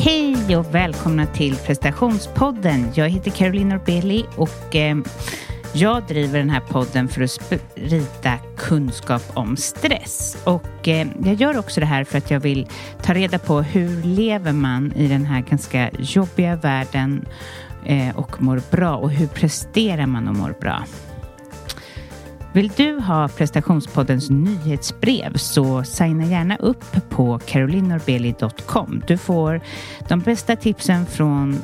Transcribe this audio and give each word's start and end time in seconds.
Hej 0.00 0.56
och 0.56 0.74
välkomna 0.74 1.26
till 1.26 1.56
prestationspodden. 1.56 2.90
Jag 2.94 3.08
heter 3.08 3.30
Caroline 3.30 3.68
Norbeli 3.68 4.24
och 4.36 4.76
eh, 4.76 4.96
jag 5.72 6.06
driver 6.06 6.38
den 6.38 6.50
här 6.50 6.60
podden 6.60 7.08
för 7.08 7.22
att 7.22 7.30
sprida 7.30 8.38
kunskap 8.56 9.22
om 9.34 9.56
stress. 9.56 10.42
Och 10.44 10.88
eh, 10.88 11.08
jag 11.24 11.34
gör 11.34 11.58
också 11.58 11.80
det 11.80 11.86
här 11.86 12.04
för 12.04 12.18
att 12.18 12.30
jag 12.30 12.40
vill 12.40 12.66
ta 13.02 13.14
reda 13.14 13.38
på 13.38 13.62
hur 13.62 14.02
lever 14.02 14.52
man 14.52 14.92
i 14.92 15.08
den 15.08 15.24
här 15.24 15.40
ganska 15.40 15.90
jobbiga 15.98 16.56
världen 16.56 17.24
eh, 17.86 18.18
och 18.18 18.42
mår 18.42 18.62
bra 18.70 18.96
och 18.96 19.10
hur 19.10 19.26
presterar 19.26 20.06
man 20.06 20.28
och 20.28 20.34
mår 20.34 20.54
bra. 20.60 20.84
Vill 22.52 22.68
du 22.68 23.00
ha 23.00 23.28
prestationspoddens 23.28 24.30
nyhetsbrev 24.30 25.36
så 25.36 25.84
signa 25.84 26.24
gärna 26.24 26.56
upp 26.56 27.10
på 27.10 27.38
carolinorbeli.com. 27.38 29.02
Du 29.06 29.18
får 29.18 29.60
de 30.08 30.20
bästa 30.20 30.56
tipsen 30.56 31.06
från 31.06 31.58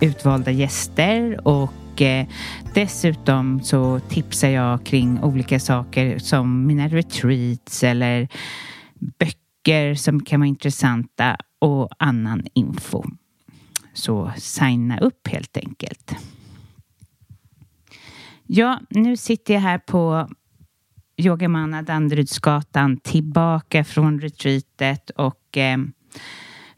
utvalda 0.00 0.50
gäster 0.50 1.48
och 1.48 2.02
eh, 2.02 2.26
dessutom 2.74 3.60
så 3.62 4.00
tipsar 4.08 4.48
jag 4.48 4.84
kring 4.84 5.22
olika 5.22 5.60
saker 5.60 6.18
som 6.18 6.66
mina 6.66 6.88
retreats 6.88 7.84
eller 7.84 8.28
böcker 9.18 9.94
som 9.94 10.24
kan 10.24 10.40
vara 10.40 10.48
intressanta 10.48 11.36
och 11.58 11.88
annan 11.98 12.46
info. 12.54 13.04
Så 13.94 14.32
signa 14.36 14.98
upp 14.98 15.28
helt 15.28 15.56
enkelt. 15.56 16.14
Ja, 18.50 18.80
nu 18.90 19.16
sitter 19.16 19.54
jag 19.54 19.60
här 19.60 19.78
på 19.78 20.28
Yogamanna 21.16 21.82
Danderydsgatan 21.82 22.96
tillbaka 22.96 23.84
från 23.84 24.20
retreatet 24.20 25.10
och 25.10 25.56
eh, 25.56 25.78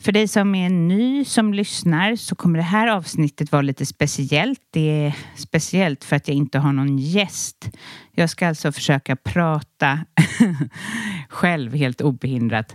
för 0.01 0.13
dig 0.13 0.29
som 0.29 0.55
är 0.55 0.71
ny 0.71 1.25
som 1.25 1.55
lyssnar 1.55 2.17
så 2.17 2.35
kommer 2.35 2.59
det 2.59 2.65
här 2.65 2.89
avsnittet 2.89 3.53
vara 3.53 3.63
lite 3.63 3.87
speciellt. 3.87 4.61
Det 4.71 5.07
är 5.07 5.17
speciellt 5.37 6.05
för 6.05 6.17
att 6.17 6.29
jag 6.29 6.37
inte 6.37 6.59
har 6.59 6.73
någon 6.73 6.99
gäst. 6.99 7.71
Jag 8.13 8.31
ska 8.31 8.49
alltså 8.49 8.73
försöka 8.73 9.17
prata 9.17 9.99
själv 11.29 11.75
helt 11.75 12.01
obehindrat. 12.01 12.75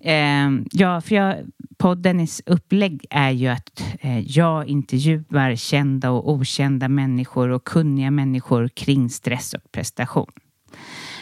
Eh, 0.00 0.50
ja, 0.72 1.00
för 1.00 1.14
jag, 1.14 1.36
poddens 1.78 2.42
upplägg 2.46 3.06
är 3.10 3.30
ju 3.30 3.48
att 3.48 3.84
eh, 4.00 4.18
jag 4.20 4.66
intervjuar 4.66 5.56
kända 5.56 6.10
och 6.10 6.30
okända 6.32 6.88
människor 6.88 7.48
och 7.48 7.64
kunniga 7.64 8.10
människor 8.10 8.68
kring 8.68 9.10
stress 9.10 9.54
och 9.54 9.72
prestation. 9.72 10.32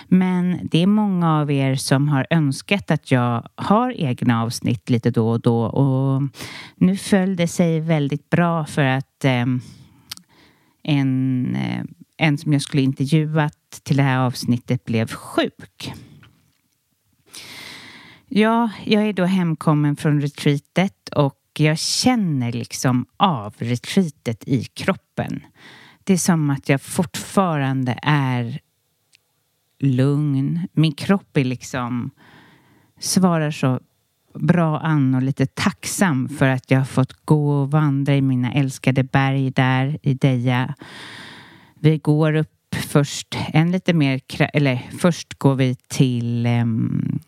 Men 0.08 0.68
det 0.70 0.82
är 0.82 0.86
många 0.86 1.40
av 1.40 1.50
er 1.50 1.74
som 1.74 2.08
har 2.08 2.26
önskat 2.30 2.90
att 2.90 3.10
jag 3.10 3.48
har 3.54 3.92
egna 3.92 4.42
avsnitt 4.42 4.90
lite 4.90 5.10
då 5.10 5.28
och 5.28 5.40
då 5.40 5.64
och 5.64 6.22
nu 6.76 6.96
föll 6.96 7.36
det 7.36 7.48
sig 7.48 7.80
väldigt 7.80 8.30
bra 8.30 8.64
för 8.64 8.84
att 8.84 9.24
eh, 9.24 9.46
en, 10.82 11.56
eh, 11.56 11.84
en 12.16 12.38
som 12.38 12.52
jag 12.52 12.62
skulle 12.62 12.82
intervjuat 12.82 13.80
till 13.82 13.96
det 13.96 14.02
här 14.02 14.18
avsnittet 14.18 14.84
blev 14.84 15.08
sjuk. 15.08 15.92
Ja, 18.28 18.70
jag 18.84 19.02
är 19.02 19.12
då 19.12 19.24
hemkommen 19.24 19.96
från 19.96 20.20
retreatet 20.20 21.08
och 21.08 21.40
jag 21.58 21.78
känner 21.78 22.52
liksom 22.52 23.06
av 23.16 23.54
retreatet 23.58 24.48
i 24.48 24.64
kroppen. 24.64 25.40
Det 26.04 26.12
är 26.12 26.16
som 26.16 26.50
att 26.50 26.68
jag 26.68 26.82
fortfarande 26.82 27.98
är 28.02 28.60
lugn. 29.84 30.68
Min 30.72 30.92
kropp 30.92 31.36
är 31.36 31.44
liksom 31.44 32.10
svarar 32.98 33.50
så 33.50 33.80
bra 34.34 34.78
an 34.80 35.14
och 35.14 35.22
lite 35.22 35.46
tacksam 35.46 36.28
för 36.28 36.48
att 36.48 36.70
jag 36.70 36.78
har 36.78 36.84
fått 36.84 37.12
gå 37.24 37.50
och 37.50 37.70
vandra 37.70 38.16
i 38.16 38.20
mina 38.20 38.52
älskade 38.52 39.04
berg 39.04 39.50
där 39.50 39.98
i 40.02 40.14
Deja. 40.14 40.74
Vi 41.74 41.98
går 41.98 42.34
upp 42.34 42.74
först 42.74 43.36
en 43.52 43.72
lite 43.72 43.92
mer, 43.92 44.20
eller 44.52 44.90
först 44.98 45.34
går 45.34 45.54
vi 45.54 45.74
till 45.88 46.46
um, 46.46 47.18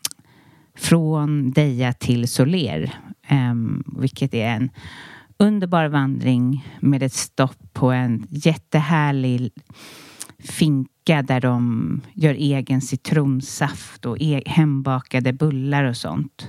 från 0.77 1.51
Deja 1.51 1.93
till 1.93 2.29
Soler, 2.29 2.95
um, 3.31 3.85
vilket 3.99 4.35
är 4.35 4.49
en 4.49 4.71
underbar 5.39 5.89
vandring 5.89 6.67
med 6.81 7.03
ett 7.03 7.13
stopp 7.13 7.73
på 7.73 7.91
en 7.91 8.27
jättehärlig 8.31 9.53
finka 10.39 11.23
där 11.23 11.41
de 11.41 12.01
gör 12.15 12.35
egen 12.35 12.81
citronsaft 12.81 14.07
och 14.07 14.17
e 14.21 14.43
hembakade 14.47 15.33
bullar 15.33 15.85
och 15.85 15.97
sånt. 15.97 16.49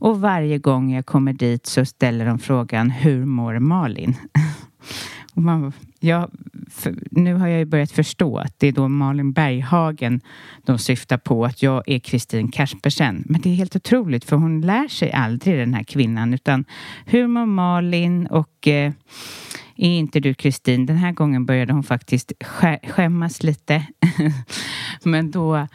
Och 0.00 0.20
varje 0.20 0.58
gång 0.58 0.92
jag 0.92 1.06
kommer 1.06 1.32
dit 1.32 1.66
så 1.66 1.84
ställer 1.84 2.26
de 2.26 2.38
frågan 2.38 2.90
Hur 2.90 3.24
mår 3.24 3.58
Malin? 3.58 4.16
och 5.34 5.42
man, 5.42 5.72
ja, 6.00 6.28
nu 7.10 7.34
har 7.34 7.48
jag 7.48 7.58
ju 7.58 7.64
börjat 7.64 7.90
förstå 7.90 8.36
att 8.36 8.58
det 8.58 8.66
är 8.66 8.72
då 8.72 8.88
Malin 8.88 9.32
Berghagen 9.32 10.20
de 10.64 10.78
syftar 10.78 11.18
på 11.18 11.44
att 11.44 11.62
jag 11.62 11.82
är 11.86 11.98
Kristin 11.98 12.50
Kaspersen. 12.50 13.24
Men 13.26 13.40
det 13.40 13.50
är 13.50 13.54
helt 13.54 13.76
otroligt 13.76 14.24
för 14.24 14.36
hon 14.36 14.60
lär 14.60 14.88
sig 14.88 15.12
aldrig 15.12 15.58
den 15.58 15.74
här 15.74 15.82
kvinnan 15.82 16.34
utan 16.34 16.64
hur 17.06 17.26
mår 17.26 17.46
Malin 17.46 18.26
och 18.26 18.68
eh, 18.68 18.92
är 19.80 19.98
inte 19.98 20.20
du 20.20 20.34
Kristin? 20.34 20.86
Den 20.86 20.96
här 20.96 21.12
gången 21.12 21.46
började 21.46 21.72
hon 21.72 21.82
faktiskt 21.82 22.32
skämmas 22.82 23.42
lite. 23.42 23.86
Men 25.04 25.30
då 25.30 25.66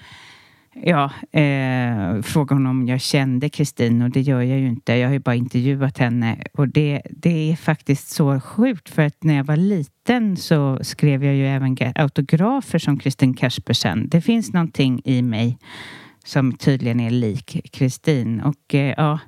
ja, 0.83 1.11
eh, 1.39 2.21
frågade 2.21 2.55
hon 2.55 2.65
om 2.65 2.87
jag 2.87 3.01
kände 3.01 3.49
Kristin 3.49 4.01
och 4.01 4.09
det 4.09 4.21
gör 4.21 4.41
jag 4.41 4.59
ju 4.59 4.67
inte. 4.67 4.93
Jag 4.93 5.07
har 5.07 5.13
ju 5.13 5.19
bara 5.19 5.35
intervjuat 5.35 5.97
henne 5.97 6.43
och 6.53 6.67
det, 6.67 7.01
det 7.09 7.51
är 7.51 7.55
faktiskt 7.55 8.09
så 8.09 8.39
sjukt 8.39 8.89
för 8.89 9.01
att 9.01 9.23
när 9.23 9.35
jag 9.35 9.43
var 9.43 9.57
liten 9.57 10.37
så 10.37 10.79
skrev 10.81 11.23
jag 11.23 11.35
ju 11.35 11.47
även 11.47 11.77
autografer 11.95 12.79
som 12.79 12.99
Kristin 12.99 13.33
Kaspersen. 13.33 14.09
Det 14.09 14.21
finns 14.21 14.53
någonting 14.53 15.01
i 15.05 15.21
mig 15.21 15.57
som 16.25 16.53
tydligen 16.53 16.99
är 16.99 17.09
lik 17.09 17.69
Kristin 17.71 18.41
och 18.41 18.75
eh, 18.75 18.93
ja 18.97 19.19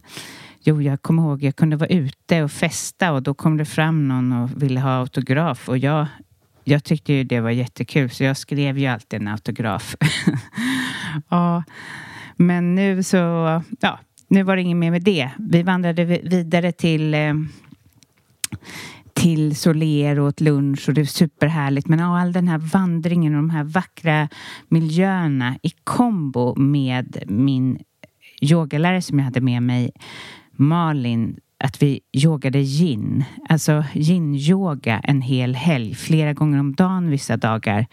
Jo, 0.70 0.82
jag 0.82 1.02
kommer 1.02 1.24
ihåg, 1.24 1.44
jag 1.44 1.56
kunde 1.56 1.76
vara 1.76 1.90
ute 1.90 2.44
och 2.44 2.52
festa 2.52 3.12
och 3.12 3.24
då 3.24 3.34
kom 3.34 3.58
det 3.58 3.66
fram 3.66 4.08
någon 4.08 4.32
och 4.32 4.64
ville 4.64 4.80
ha 4.80 4.92
autograf 4.92 5.70
och 5.70 5.78
jag, 5.78 6.08
jag 6.64 6.84
tyckte 6.84 7.14
ju 7.14 7.24
det 7.24 7.40
var 7.40 7.50
jättekul 7.50 8.10
så 8.10 8.24
jag 8.24 8.38
skrev 8.38 8.78
ju 8.78 8.86
alltid 8.86 9.22
en 9.22 9.28
autograf. 9.28 9.96
ja, 11.30 11.64
men 12.36 12.76
nu 12.76 13.04
så, 13.04 13.18
ja, 13.80 14.00
nu 14.28 14.44
var 14.44 14.56
det 14.56 14.62
inget 14.62 14.78
mer 14.78 14.92
med 14.92 15.04
det. 15.04 15.30
Vi 15.38 15.64
vandrade 15.64 16.06
vidare 16.06 16.72
till 16.72 17.14
eh, 17.14 17.34
till 19.14 19.56
Soler 19.56 20.20
och 20.20 20.28
åt 20.28 20.42
lunch 20.42 20.88
och 20.88 20.94
det 20.94 21.02
är 21.02 21.06
superhärligt. 21.06 21.88
Men 21.88 22.00
ja, 22.00 22.20
all 22.20 22.32
den 22.32 22.48
här 22.48 22.58
vandringen 22.58 23.36
och 23.36 23.40
de 23.40 23.50
här 23.50 23.64
vackra 23.64 24.30
miljöerna 24.68 25.58
i 25.62 25.70
kombo 25.84 26.56
med 26.56 27.24
min 27.28 27.80
yogalärare 28.42 29.02
som 29.02 29.20
jag 29.20 29.26
hade 29.26 29.42
med 29.42 29.64
mig, 29.64 29.92
Malin, 30.58 31.40
att 31.60 31.82
vi 31.82 32.00
yogade 32.14 32.60
yin, 32.60 33.24
alltså 33.50 33.84
yin-yoga 33.94 35.00
en 35.04 35.22
hel 35.22 35.56
helg, 35.56 35.96
flera 35.96 36.34
gånger 36.34 36.60
om 36.60 36.76
dagen 36.76 37.10
vissa 37.10 37.38
dagar, 37.38 37.88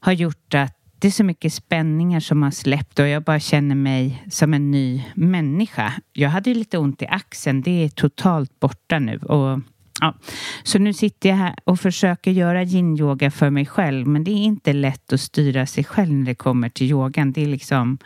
har 0.00 0.12
gjort 0.12 0.54
att 0.54 0.78
det 0.98 1.08
är 1.08 1.12
så 1.12 1.24
mycket 1.24 1.52
spänningar 1.52 2.20
som 2.20 2.42
har 2.42 2.50
släppt 2.50 2.98
och 2.98 3.08
jag 3.08 3.22
bara 3.22 3.40
känner 3.40 3.74
mig 3.74 4.22
som 4.30 4.54
en 4.54 4.70
ny 4.70 5.04
människa. 5.14 5.92
Jag 6.12 6.28
hade 6.30 6.50
ju 6.50 6.54
lite 6.54 6.78
ont 6.78 7.02
i 7.02 7.06
axeln, 7.06 7.62
det 7.62 7.84
är 7.84 7.88
totalt 7.88 8.60
borta 8.60 8.98
nu. 8.98 9.18
Och, 9.18 9.60
ja. 10.00 10.14
Så 10.62 10.78
nu 10.78 10.92
sitter 10.92 11.28
jag 11.28 11.36
här 11.36 11.54
och 11.64 11.80
försöker 11.80 12.30
göra 12.30 12.62
yin-yoga 12.64 13.30
för 13.30 13.50
mig 13.50 13.66
själv 13.66 14.06
men 14.06 14.24
det 14.24 14.30
är 14.30 14.44
inte 14.44 14.72
lätt 14.72 15.12
att 15.12 15.20
styra 15.20 15.66
sig 15.66 15.84
själv 15.84 16.12
när 16.12 16.26
det 16.26 16.34
kommer 16.34 16.68
till 16.68 16.90
yogan. 16.90 17.32
Det 17.32 17.42
är 17.42 17.46
liksom... 17.46 17.98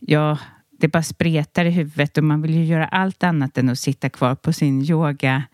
Ja, 0.00 0.38
det 0.78 0.88
bara 0.88 1.02
spretar 1.02 1.64
i 1.64 1.70
huvudet 1.70 2.18
och 2.18 2.24
man 2.24 2.42
vill 2.42 2.54
ju 2.54 2.64
göra 2.64 2.86
allt 2.86 3.22
annat 3.22 3.58
än 3.58 3.68
att 3.68 3.78
sitta 3.78 4.10
kvar 4.10 4.34
på 4.34 4.52
sin 4.52 4.82
yogamatta. 4.82 5.46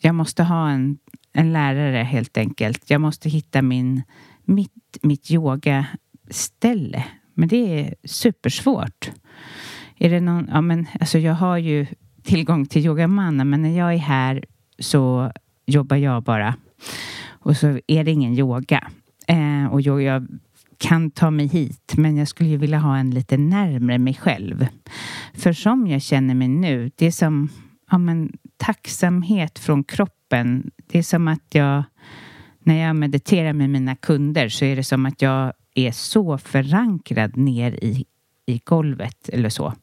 Jag 0.00 0.14
måste 0.14 0.42
ha 0.42 0.70
en, 0.70 0.98
en 1.32 1.52
lärare 1.52 2.02
helt 2.02 2.36
enkelt. 2.36 2.90
Jag 2.90 3.00
måste 3.00 3.28
hitta 3.28 3.62
min 3.62 4.02
mitt, 4.44 4.98
mitt 5.02 5.30
yogaställe. 5.30 7.04
Men 7.34 7.48
det 7.48 7.80
är 7.80 7.94
supersvårt. 8.04 9.10
Är 9.98 10.10
det 10.10 10.20
någon, 10.20 10.48
ja 10.52 10.60
men 10.60 10.86
alltså 11.00 11.18
jag 11.18 11.34
har 11.34 11.58
ju 11.58 11.86
tillgång 12.22 12.66
till 12.66 12.86
yogamanna 12.86 13.44
men 13.44 13.62
när 13.62 13.78
jag 13.78 13.94
är 13.94 13.98
här 13.98 14.44
så 14.78 15.32
jobbar 15.66 15.96
jag 15.96 16.22
bara. 16.22 16.54
Och 17.28 17.56
så 17.56 17.78
är 17.86 18.04
det 18.04 18.10
ingen 18.10 18.38
yoga. 18.38 18.90
Eh, 19.26 19.66
och 19.66 19.80
jag, 19.80 20.02
jag 20.02 20.26
kan 20.82 21.10
ta 21.10 21.30
mig 21.30 21.46
hit 21.46 21.94
men 21.96 22.16
jag 22.16 22.28
skulle 22.28 22.48
ju 22.48 22.56
vilja 22.56 22.78
ha 22.78 22.96
en 22.96 23.10
lite 23.10 23.36
närmre 23.36 23.98
mig 23.98 24.14
själv. 24.14 24.66
För 25.34 25.52
som 25.52 25.86
jag 25.86 26.02
känner 26.02 26.34
mig 26.34 26.48
nu, 26.48 26.90
det 26.96 27.06
är 27.06 27.10
som 27.10 27.48
ja, 27.90 27.98
men, 27.98 28.32
tacksamhet 28.56 29.58
från 29.58 29.84
kroppen. 29.84 30.70
Det 30.86 30.98
är 30.98 31.02
som 31.02 31.28
att 31.28 31.54
jag 31.54 31.82
när 32.64 32.86
jag 32.86 32.96
mediterar 32.96 33.52
med 33.52 33.70
mina 33.70 33.96
kunder 33.96 34.48
så 34.48 34.64
är 34.64 34.76
det 34.76 34.84
som 34.84 35.06
att 35.06 35.22
jag 35.22 35.52
är 35.74 35.92
så 35.92 36.38
förankrad 36.38 37.36
ner 37.36 37.72
i, 37.72 38.04
i 38.46 38.60
golvet 38.64 39.28
eller 39.28 39.48
så. 39.48 39.74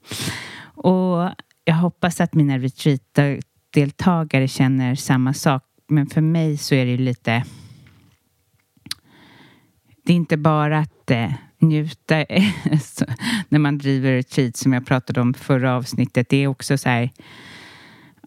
Och 0.61 1.29
jag 1.63 1.75
hoppas 1.75 2.21
att 2.21 2.33
mina 2.33 2.57
retreatdeltagare 2.57 4.47
känner 4.47 4.95
samma 4.95 5.33
sak. 5.33 5.63
Men 5.87 6.07
för 6.07 6.21
mig 6.21 6.57
så 6.57 6.75
är 6.75 6.85
det 6.85 6.97
lite... 6.97 7.43
Det 10.03 10.13
är 10.13 10.17
inte 10.17 10.37
bara 10.37 10.79
att 10.79 11.11
eh, 11.11 11.31
njuta 11.59 12.15
när 13.49 13.59
man 13.59 13.77
driver 13.77 14.11
retreat 14.11 14.55
som 14.55 14.73
jag 14.73 14.85
pratade 14.85 15.21
om 15.21 15.33
förra 15.33 15.75
avsnittet. 15.75 16.29
Det 16.29 16.37
är 16.37 16.47
också 16.47 16.77
så 16.77 16.89
här 16.89 17.09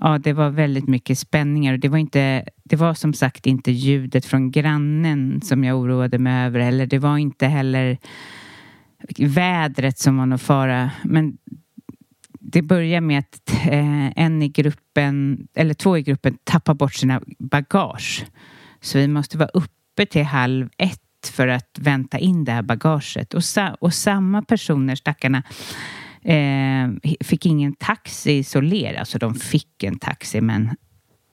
ja, 0.00 0.19
det 0.19 0.32
var 0.32 0.50
väldigt 0.50 0.88
mycket 0.88 1.19
spänningar 1.19 1.72
och 1.72 1.78
det 1.78 1.88
var 1.88 1.98
inte, 1.98 2.44
det 2.64 2.76
var 2.76 2.94
som 2.94 3.14
sagt 3.14 3.46
inte 3.46 3.72
ljudet 3.72 4.26
från 4.26 4.50
grannen 4.50 5.40
som 5.42 5.64
jag 5.64 5.78
oroade 5.78 6.19
mig 6.19 6.46
över 6.46 6.60
eller 6.60 6.86
det 6.86 6.98
var 6.98 7.19
inte 7.19 7.46
heller 7.46 7.98
vädret 9.19 9.98
som 9.98 10.16
var 10.16 10.26
någon 10.26 10.38
fara. 10.38 10.90
Men 11.04 11.38
det 12.40 12.62
börjar 12.62 13.00
med 13.00 13.19
att 13.19 13.66
eh, 13.66 14.19
en 14.19 14.42
i 14.42 14.48
gruppen, 14.48 15.46
eller 15.54 15.74
två 15.74 15.98
i 15.98 16.02
gruppen, 16.02 16.38
tappar 16.44 16.74
bort 16.74 16.94
sina 16.94 17.22
bagage. 17.38 18.26
Så 18.80 18.98
vi 18.98 19.08
måste 19.08 19.38
vara 19.38 19.48
uppe 19.48 20.06
till 20.06 20.24
halv 20.24 20.69
ett 20.78 21.00
för 21.26 21.48
att 21.48 21.78
vänta 21.78 22.19
in 22.19 22.44
det 22.44 22.52
här 22.52 22.62
bagaget. 22.62 23.34
Och, 23.34 23.44
sa 23.44 23.76
och 23.80 23.94
samma 23.94 24.42
personer, 24.42 24.94
stackarna, 24.94 25.42
Eh, 26.24 26.88
fick 27.20 27.46
ingen 27.46 27.74
taxi 27.74 28.32
isolerad. 28.32 28.96
Alltså 28.96 29.19
de 29.19 29.34
fick 29.34 29.82
en 29.82 29.98
taxi 29.98 30.40
men 30.40 30.70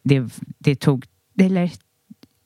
det, 0.03 0.23
det 0.57 0.75
tog... 0.75 1.05
Eller, 1.39 1.71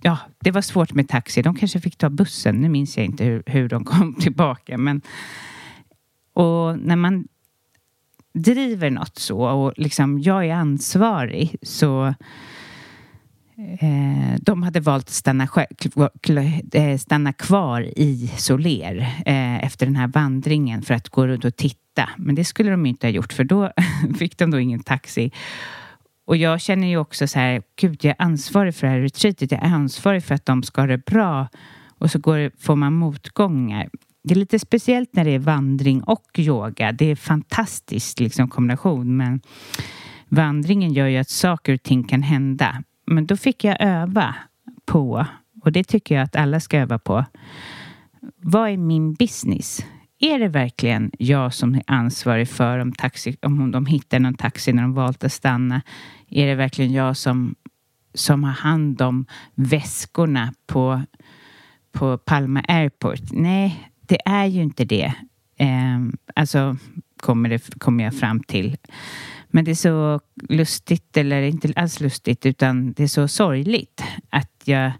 ja, 0.01 0.17
det 0.39 0.51
var 0.51 0.61
svårt 0.61 0.93
med 0.93 1.09
taxi. 1.09 1.41
De 1.41 1.55
kanske 1.55 1.79
fick 1.79 1.97
ta 1.97 2.09
bussen. 2.09 2.55
Nu 2.55 2.69
minns 2.69 2.97
jag 2.97 3.05
inte 3.05 3.23
hur, 3.23 3.43
hur 3.45 3.69
de 3.69 3.85
kom 3.85 4.15
tillbaka. 4.19 4.77
Men, 4.77 5.01
och 6.33 6.79
när 6.79 6.95
man 6.95 7.27
driver 8.33 8.89
något 8.89 9.19
så 9.19 9.41
och 9.41 9.73
liksom 9.77 10.19
jag 10.19 10.45
är 10.45 10.53
ansvarig 10.53 11.55
så 11.61 12.13
Eh, 13.57 14.39
de 14.41 14.63
hade 14.63 14.79
valt 14.79 15.05
att 15.05 15.09
stanna, 15.09 15.47
eh, 16.73 16.97
stanna 16.97 17.33
kvar 17.33 17.81
i 17.81 18.31
Soler 18.37 18.97
eh, 19.25 19.63
efter 19.63 19.85
den 19.85 19.95
här 19.95 20.07
vandringen 20.07 20.81
för 20.81 20.93
att 20.93 21.09
gå 21.09 21.27
runt 21.27 21.45
och 21.45 21.55
titta. 21.55 22.09
Men 22.17 22.35
det 22.35 22.45
skulle 22.45 22.71
de 22.71 22.85
inte 22.85 23.07
ha 23.07 23.11
gjort 23.11 23.33
för 23.33 23.43
då 23.43 23.71
fick 24.19 24.37
de 24.37 24.51
då 24.51 24.59
ingen 24.59 24.83
taxi. 24.83 25.31
Och 26.25 26.37
jag 26.37 26.61
känner 26.61 26.87
ju 26.87 26.97
också 26.97 27.27
så 27.27 27.39
här, 27.39 27.61
gud 27.75 28.05
jag 28.05 28.15
är 28.19 28.25
ansvarig 28.25 28.75
för 28.75 28.87
det 28.87 28.93
här 28.93 28.99
retreatet. 28.99 29.51
Jag 29.51 29.63
är 29.63 29.73
ansvarig 29.73 30.23
för 30.23 30.35
att 30.35 30.45
de 30.45 30.63
ska 30.63 30.81
ha 30.81 30.87
det 30.87 31.05
bra. 31.05 31.47
Och 31.97 32.11
så 32.11 32.19
går, 32.19 32.51
får 32.59 32.75
man 32.75 32.93
motgångar. 32.93 33.89
Det 34.23 34.33
är 34.33 34.35
lite 34.35 34.59
speciellt 34.59 35.15
när 35.15 35.25
det 35.25 35.31
är 35.31 35.39
vandring 35.39 36.03
och 36.03 36.39
yoga. 36.39 36.91
Det 36.91 37.11
är 37.11 37.15
fantastisk 37.15 38.19
liksom, 38.19 38.49
kombination. 38.49 39.17
Men 39.17 39.41
vandringen 40.29 40.93
gör 40.93 41.07
ju 41.07 41.17
att 41.17 41.29
saker 41.29 41.73
och 41.73 41.83
ting 41.83 42.03
kan 42.03 42.21
hända. 42.21 42.83
Men 43.05 43.25
då 43.25 43.37
fick 43.37 43.63
jag 43.63 43.77
öva 43.79 44.35
på, 44.85 45.25
och 45.61 45.71
det 45.71 45.83
tycker 45.83 46.15
jag 46.15 46.23
att 46.23 46.35
alla 46.35 46.59
ska 46.59 46.77
öva 46.77 46.99
på. 46.99 47.25
Vad 48.37 48.69
är 48.69 48.77
min 48.77 49.13
business? 49.13 49.85
Är 50.19 50.39
det 50.39 50.47
verkligen 50.47 51.11
jag 51.19 51.53
som 51.53 51.75
är 51.75 51.83
ansvarig 51.87 52.49
för 52.49 52.79
om, 52.79 52.91
taxi, 52.91 53.37
om 53.41 53.71
de 53.71 53.85
hittar 53.85 54.19
någon 54.19 54.33
taxi 54.33 54.73
när 54.73 54.81
de 54.81 54.93
valt 54.93 55.23
att 55.23 55.33
stanna? 55.33 55.81
Är 56.29 56.47
det 56.47 56.55
verkligen 56.55 56.93
jag 56.93 57.17
som, 57.17 57.55
som 58.13 58.43
har 58.43 58.51
hand 58.51 59.01
om 59.01 59.25
väskorna 59.55 60.53
på, 60.67 61.01
på 61.91 62.17
Palma 62.17 62.63
Airport? 62.67 63.31
Nej, 63.31 63.89
det 64.01 64.17
är 64.25 64.45
ju 64.45 64.61
inte 64.61 64.85
det. 64.85 65.13
Eh, 65.57 65.99
alltså 66.35 66.77
kommer, 67.17 67.49
det, 67.49 67.79
kommer 67.79 68.03
jag 68.03 68.15
fram 68.15 68.39
till. 68.43 68.77
Men 69.55 69.65
det 69.65 69.71
är 69.71 69.75
så 69.75 70.21
lustigt, 70.49 71.17
eller 71.17 71.41
inte 71.41 71.73
alls 71.75 71.99
lustigt, 71.99 72.45
utan 72.45 72.93
det 72.93 73.03
är 73.03 73.07
så 73.07 73.27
sorgligt 73.27 74.03
att 74.29 74.61
jag 74.65 74.91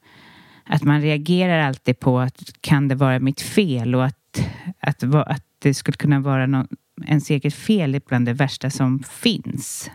att 0.66 0.84
man 0.84 1.02
reagerar 1.02 1.60
alltid 1.60 2.00
på 2.00 2.20
att 2.20 2.42
kan 2.62 2.88
det 2.88 2.96
vara 2.96 3.20
mitt 3.20 3.42
fel 3.42 3.96
och 3.96 4.06
att, 4.06 4.50
att, 4.80 5.04
att 5.04 5.46
det 5.60 5.74
skulle 5.74 5.98
kunna 5.98 6.20
vara 6.20 6.48
någon, 6.48 6.68
ens 7.06 7.30
eget 7.30 7.54
fel 7.54 7.96
är 7.96 8.02
bland 8.08 8.26
det 8.26 8.34
värsta 8.34 8.70
som 8.70 9.04
finns. 9.04 9.92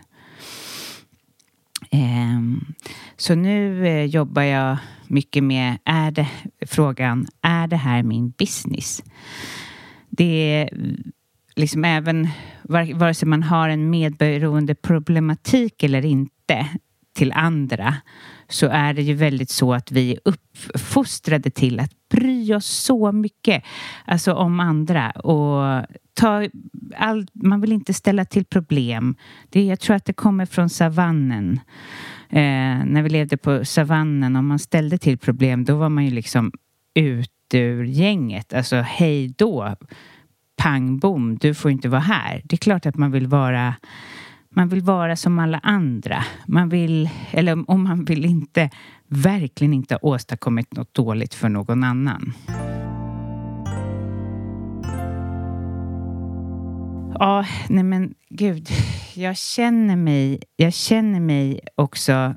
Um, 1.91 2.73
så 3.17 3.35
nu 3.35 3.87
eh, 3.87 4.05
jobbar 4.05 4.41
jag 4.41 4.77
mycket 5.07 5.43
med 5.43 5.77
är 5.83 6.11
det, 6.11 6.27
frågan, 6.67 7.27
är 7.41 7.67
det 7.67 7.75
här 7.75 8.03
min 8.03 8.29
business? 8.37 9.03
Det 10.09 10.53
är 10.53 10.69
liksom 11.59 11.85
även 11.85 12.27
vare 12.95 13.13
sig 13.13 13.27
man 13.27 13.43
har 13.43 13.69
en 13.69 13.89
medberoende 13.89 14.75
problematik 14.75 15.83
eller 15.83 16.05
inte 16.05 16.67
till 17.15 17.31
andra 17.31 17.95
så 18.47 18.67
är 18.67 18.93
det 18.93 19.01
ju 19.01 19.13
väldigt 19.13 19.49
så 19.49 19.73
att 19.73 19.91
vi 19.91 20.11
är 20.11 20.19
uppfostrade 20.25 21.49
till 21.49 21.79
att 21.79 21.91
bry 22.09 22.53
oss 22.53 22.65
så 22.65 23.11
mycket 23.11 23.63
alltså 24.05 24.33
om 24.33 24.59
andra 24.59 25.11
och 25.11 25.85
ta 26.13 26.47
all, 26.97 27.27
man 27.33 27.61
vill 27.61 27.71
inte 27.71 27.93
ställa 27.93 28.25
till 28.25 28.45
problem. 28.45 29.15
Det, 29.49 29.63
jag 29.63 29.79
tror 29.79 29.95
att 29.95 30.05
det 30.05 30.13
kommer 30.13 30.45
från 30.45 30.69
savannen. 30.69 31.59
Eh, 32.29 32.85
när 32.85 33.01
vi 33.01 33.09
levde 33.09 33.37
på 33.37 33.65
savannen, 33.65 34.35
om 34.35 34.47
man 34.47 34.59
ställde 34.59 34.97
till 34.97 35.17
problem 35.17 35.65
då 35.65 35.75
var 35.75 35.89
man 35.89 36.05
ju 36.05 36.11
liksom 36.11 36.51
ut 36.93 37.31
ur 37.53 37.83
gänget. 37.83 38.53
Alltså 38.53 38.75
hej 38.75 39.33
då 39.37 39.75
pang 40.59 40.99
bom, 40.99 41.37
du 41.37 41.53
får 41.53 41.71
inte 41.71 41.89
vara 41.89 42.01
här. 42.01 42.41
Det 42.43 42.55
är 42.55 42.57
klart 42.57 42.85
att 42.85 42.97
man 42.97 43.11
vill 43.11 43.27
vara 43.27 43.75
man 44.49 44.69
vill 44.69 44.81
vara 44.81 45.15
som 45.15 45.39
alla 45.39 45.59
andra. 45.63 46.23
Man 46.47 46.69
vill, 46.69 47.09
eller 47.31 47.71
om 47.71 47.83
man 47.83 48.05
vill 48.05 48.25
inte, 48.25 48.69
verkligen 49.07 49.73
inte 49.73 49.93
ha 49.93 49.99
åstadkommit 50.01 50.73
något 50.73 50.93
dåligt 50.93 51.33
för 51.33 51.49
någon 51.49 51.83
annan. 51.83 52.33
Ja, 57.21 57.45
nej 57.69 57.83
men 57.83 58.13
gud, 58.29 58.69
jag 59.15 59.37
känner 59.37 59.95
mig, 59.95 60.39
jag 60.55 60.73
känner 60.73 61.19
mig 61.19 61.59
också, 61.75 62.11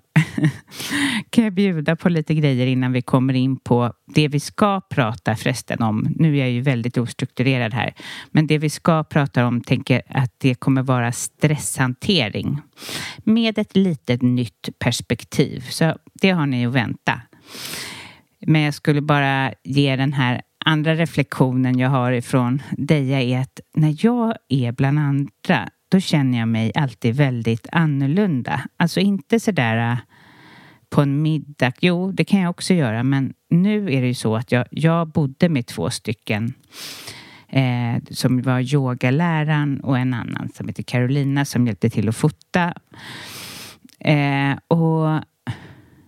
kan 1.31 1.45
jag 1.45 1.53
bjuda 1.53 1.97
på 1.97 2.09
lite 2.09 2.35
grejer 2.35 2.67
innan 2.67 2.93
vi 2.93 3.03
kommer 3.03 3.35
in 3.35 3.57
på 3.57 3.93
det 4.07 4.29
vi 4.29 4.41
ska 4.41 4.81
prata 4.81 5.37
förresten 5.37 5.83
om. 5.83 6.15
Nu 6.17 6.35
är 6.35 6.41
jag 6.41 6.51
ju 6.51 6.61
väldigt 6.61 6.99
ostrukturerad 6.99 7.75
här, 7.75 7.95
men 8.31 8.47
det 8.47 8.59
vi 8.59 8.71
ska 8.71 9.05
prata 9.05 9.47
om 9.47 9.61
tänker 9.61 10.03
att 10.09 10.35
det 10.39 10.55
kommer 10.55 10.83
vara 10.83 11.13
stresshantering 11.13 12.61
med 13.25 13.59
ett 13.59 13.77
litet 13.77 14.23
nytt 14.23 14.69
perspektiv. 14.79 15.61
Så 15.61 15.97
det 16.13 16.31
har 16.31 16.47
ni 16.47 16.67
att 16.67 16.73
vänta. 16.73 17.21
Men 18.47 18.61
jag 18.61 18.75
skulle 18.75 19.01
bara 19.01 19.53
ge 19.65 19.97
den 19.97 20.13
här 20.13 20.43
andra 20.65 20.95
reflektionen 20.95 21.79
jag 21.79 21.89
har 21.89 22.13
ifrån 22.13 22.63
Deja 22.77 23.23
är 23.23 23.41
att 23.41 23.61
när 23.75 23.97
jag 23.99 24.35
är 24.49 24.73
bland 24.73 24.99
andra 24.99 25.69
då 25.89 26.01
känner 26.01 26.39
jag 26.39 26.49
mig 26.49 26.73
alltid 26.75 27.15
väldigt 27.15 27.67
annorlunda. 27.73 28.61
Alltså 28.77 29.01
inte 29.01 29.41
sådär 29.41 29.93
äh, 29.93 29.99
på 30.91 31.01
en 31.01 31.23
middag. 31.23 31.73
Jo, 31.81 32.13
det 32.13 32.25
kan 32.25 32.41
jag 32.41 32.51
också 32.51 32.75
göra, 32.75 33.03
men 33.03 33.35
nu 33.51 33.93
är 33.93 34.01
det 34.01 34.07
ju 34.07 34.15
så 34.15 34.37
att 34.37 34.53
jag, 34.53 34.67
jag 34.71 35.09
bodde 35.09 35.49
med 35.49 35.67
två 35.67 35.91
stycken 35.91 36.55
eh, 37.49 38.03
som 38.11 38.43
var 38.43 38.75
yogaläraren 38.75 39.81
och 39.81 39.99
en 39.99 40.15
annan 40.15 40.49
som 40.55 40.69
heter 40.69 40.83
Carolina 40.83 41.45
som 41.45 41.67
hjälpte 41.67 41.91
till 41.91 42.09
att 42.09 42.17
fota. 42.17 42.75
Eh, 43.99 44.57
och 44.69 45.23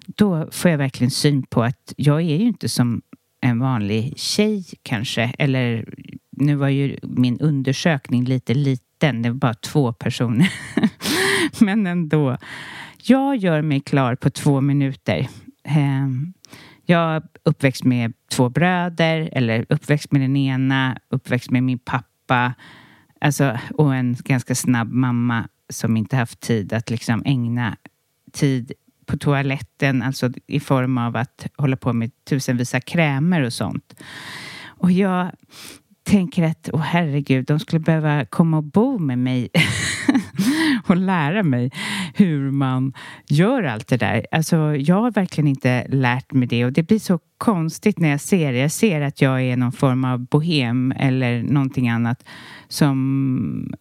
då 0.06 0.48
får 0.50 0.70
jag 0.70 0.78
verkligen 0.78 1.10
syn 1.10 1.42
på 1.42 1.62
att 1.62 1.92
jag 1.96 2.16
är 2.16 2.36
ju 2.36 2.46
inte 2.46 2.68
som 2.68 3.02
en 3.44 3.58
vanlig 3.58 4.12
tjej 4.16 4.64
kanske. 4.82 5.34
Eller 5.38 5.94
nu 6.30 6.54
var 6.54 6.68
ju 6.68 6.98
min 7.02 7.40
undersökning 7.40 8.24
lite 8.24 8.54
liten. 8.54 9.22
Det 9.22 9.30
var 9.30 9.36
bara 9.36 9.54
två 9.54 9.92
personer. 9.92 10.52
Men 11.64 11.86
ändå. 11.86 12.38
Jag 13.02 13.36
gör 13.36 13.62
mig 13.62 13.80
klar 13.80 14.14
på 14.14 14.30
två 14.30 14.60
minuter. 14.60 15.28
Ehm, 15.64 16.32
jag 16.86 17.16
är 17.16 17.22
uppväxt 17.42 17.84
med 17.84 18.12
två 18.30 18.48
bröder, 18.48 19.28
eller 19.32 19.66
uppväxt 19.68 20.12
med 20.12 20.20
den 20.20 20.36
ena, 20.36 20.98
uppväxt 21.08 21.50
med 21.50 21.62
min 21.62 21.78
pappa. 21.78 22.54
Alltså, 23.20 23.58
och 23.74 23.94
en 23.94 24.16
ganska 24.24 24.54
snabb 24.54 24.92
mamma 24.92 25.48
som 25.68 25.96
inte 25.96 26.16
haft 26.16 26.40
tid 26.40 26.72
att 26.72 26.90
liksom 26.90 27.22
ägna 27.24 27.76
tid 28.32 28.72
på 29.06 29.18
toaletten, 29.18 30.02
alltså 30.02 30.30
i 30.46 30.60
form 30.60 30.98
av 30.98 31.16
att 31.16 31.46
hålla 31.56 31.76
på 31.76 31.92
med 31.92 32.10
tusenvisa 32.24 32.80
krämer 32.80 33.42
och 33.42 33.52
sånt. 33.52 33.94
Och 34.66 34.92
jag 34.92 35.30
tänker 36.04 36.42
att, 36.42 36.70
åh 36.72 36.80
herregud, 36.80 37.44
de 37.44 37.60
skulle 37.60 37.80
behöva 37.80 38.24
komma 38.24 38.56
och 38.56 38.64
bo 38.64 38.98
med 38.98 39.18
mig 39.18 39.48
och 40.86 40.96
lära 40.96 41.42
mig 41.42 41.70
hur 42.14 42.50
man 42.50 42.92
gör 43.28 43.62
allt 43.62 43.88
det 43.88 43.96
där. 43.96 44.26
Alltså, 44.30 44.76
jag 44.76 45.02
har 45.02 45.10
verkligen 45.10 45.48
inte 45.48 45.86
lärt 45.88 46.32
mig 46.32 46.48
det 46.48 46.64
och 46.64 46.72
det 46.72 46.82
blir 46.82 46.98
så 46.98 47.18
konstigt 47.38 47.98
när 47.98 48.08
jag 48.08 48.20
ser 48.20 48.52
det. 48.52 48.58
Jag 48.58 48.72
ser 48.72 49.00
att 49.00 49.20
jag 49.20 49.42
är 49.42 49.56
någon 49.56 49.72
form 49.72 50.04
av 50.04 50.26
bohem 50.26 50.92
eller 50.96 51.42
någonting 51.42 51.88
annat 51.88 52.24
som 52.68 53.74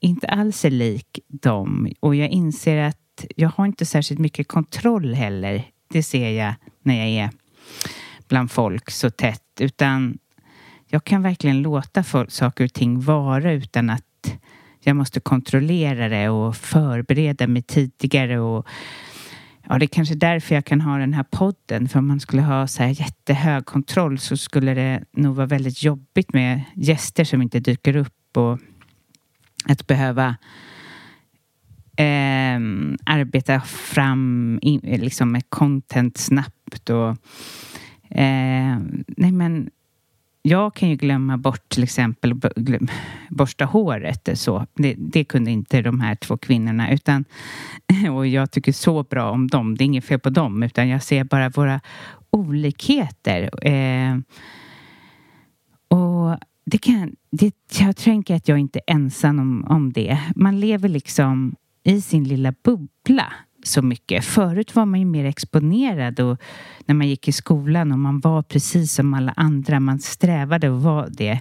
inte 0.00 0.28
alls 0.28 0.64
är 0.64 0.70
lik 0.70 1.18
dem 1.28 1.88
och 2.00 2.14
jag 2.14 2.28
inser 2.28 2.82
att 2.82 2.99
jag 3.36 3.48
har 3.48 3.66
inte 3.66 3.86
särskilt 3.86 4.20
mycket 4.20 4.48
kontroll 4.48 5.14
heller. 5.14 5.64
Det 5.88 6.02
ser 6.02 6.30
jag 6.30 6.54
när 6.82 6.94
jag 6.94 7.08
är 7.08 7.30
bland 8.28 8.50
folk 8.50 8.90
så 8.90 9.10
tätt. 9.10 9.60
Utan 9.60 10.18
jag 10.86 11.04
kan 11.04 11.22
verkligen 11.22 11.62
låta 11.62 12.02
folk, 12.02 12.30
saker 12.30 12.64
och 12.64 12.72
ting 12.72 13.00
vara 13.00 13.52
utan 13.52 13.90
att 13.90 14.04
jag 14.80 14.96
måste 14.96 15.20
kontrollera 15.20 16.08
det 16.08 16.28
och 16.28 16.56
förbereda 16.56 17.46
mig 17.46 17.62
tidigare. 17.62 18.40
Och, 18.40 18.66
ja, 19.68 19.78
det 19.78 19.84
är 19.84 19.86
kanske 19.86 20.14
därför 20.14 20.54
jag 20.54 20.64
kan 20.64 20.80
ha 20.80 20.98
den 20.98 21.14
här 21.14 21.24
podden. 21.30 21.88
För 21.88 21.98
om 21.98 22.06
man 22.06 22.20
skulle 22.20 22.42
ha 22.42 22.66
så 22.66 22.82
här 22.82 23.00
jättehög 23.00 23.66
kontroll 23.66 24.18
så 24.18 24.36
skulle 24.36 24.74
det 24.74 25.04
nog 25.12 25.36
vara 25.36 25.46
väldigt 25.46 25.82
jobbigt 25.82 26.32
med 26.32 26.62
gäster 26.74 27.24
som 27.24 27.42
inte 27.42 27.60
dyker 27.60 27.96
upp 27.96 28.36
och 28.36 28.58
att 29.68 29.86
behöva 29.86 30.36
eh, 32.00 32.60
arbeta 33.06 33.60
fram 33.60 34.58
in, 34.62 34.80
liksom 34.80 35.32
med 35.32 35.42
content 35.48 36.18
snabbt 36.18 36.90
och 36.90 37.08
eh, 38.10 38.78
nej 39.06 39.32
men 39.32 39.70
jag 40.42 40.74
kan 40.74 40.88
ju 40.88 40.96
glömma 40.96 41.38
bort 41.38 41.68
till 41.68 41.82
exempel 41.82 42.34
glöm, 42.56 42.88
borsta 43.28 43.64
håret 43.64 44.28
så. 44.34 44.66
Det, 44.74 44.94
det, 44.98 45.24
kunde 45.24 45.50
inte 45.50 45.82
de 45.82 46.00
här 46.00 46.14
två 46.14 46.36
kvinnorna 46.36 46.92
utan 46.92 47.24
och 48.16 48.26
jag 48.26 48.50
tycker 48.50 48.72
så 48.72 49.02
bra 49.02 49.30
om 49.30 49.46
dem. 49.48 49.76
Det 49.76 49.84
är 49.84 49.86
inget 49.86 50.04
fel 50.04 50.20
på 50.20 50.30
dem 50.30 50.62
utan 50.62 50.88
jag 50.88 51.02
ser 51.02 51.24
bara 51.24 51.48
våra 51.48 51.80
olikheter. 52.30 53.66
Eh, 53.66 54.18
och 55.88 56.38
det 56.64 56.78
kan, 56.78 57.16
det, 57.30 57.54
jag 57.80 57.96
tänker 57.96 58.34
att 58.34 58.48
jag 58.48 58.58
inte 58.58 58.78
är 58.86 58.94
ensam 58.94 59.38
om, 59.38 59.64
om 59.68 59.92
det. 59.92 60.18
Man 60.36 60.60
lever 60.60 60.88
liksom 60.88 61.56
i 61.84 62.00
sin 62.00 62.24
lilla 62.24 62.54
bubbla 62.64 63.32
så 63.62 63.82
mycket. 63.82 64.24
Förut 64.24 64.74
var 64.74 64.86
man 64.86 65.00
ju 65.00 65.06
mer 65.06 65.24
exponerad 65.24 66.20
och 66.20 66.40
när 66.86 66.94
man 66.94 67.08
gick 67.08 67.28
i 67.28 67.32
skolan 67.32 67.92
och 67.92 67.98
man 67.98 68.20
var 68.20 68.42
precis 68.42 68.92
som 68.92 69.14
alla 69.14 69.32
andra. 69.36 69.80
Man 69.80 69.98
strävade 69.98 70.74
att 70.74 70.82
vara 70.82 71.08
det. 71.08 71.40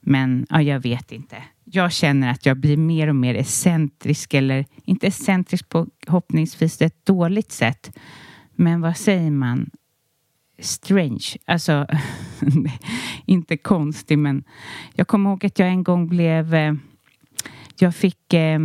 Men 0.00 0.46
ja, 0.50 0.62
jag 0.62 0.80
vet 0.80 1.12
inte. 1.12 1.36
Jag 1.64 1.92
känner 1.92 2.30
att 2.30 2.46
jag 2.46 2.56
blir 2.56 2.76
mer 2.76 3.08
och 3.08 3.16
mer 3.16 3.34
excentrisk 3.34 4.34
eller 4.34 4.66
inte 4.84 5.06
excentrisk 5.06 5.68
på 5.68 5.86
hoppningsvis 6.06 6.82
ett 6.82 7.06
dåligt 7.06 7.52
sätt. 7.52 7.98
Men 8.52 8.80
vad 8.80 8.96
säger 8.96 9.30
man? 9.30 9.70
Strange. 10.58 11.26
Alltså, 11.44 11.86
inte 13.26 13.56
konstig 13.56 14.18
men 14.18 14.44
jag 14.94 15.08
kommer 15.08 15.30
ihåg 15.30 15.46
att 15.46 15.58
jag 15.58 15.68
en 15.68 15.84
gång 15.84 16.08
blev... 16.08 16.54
Eh, 16.54 16.74
jag 17.78 17.94
fick 17.94 18.34
eh, 18.34 18.58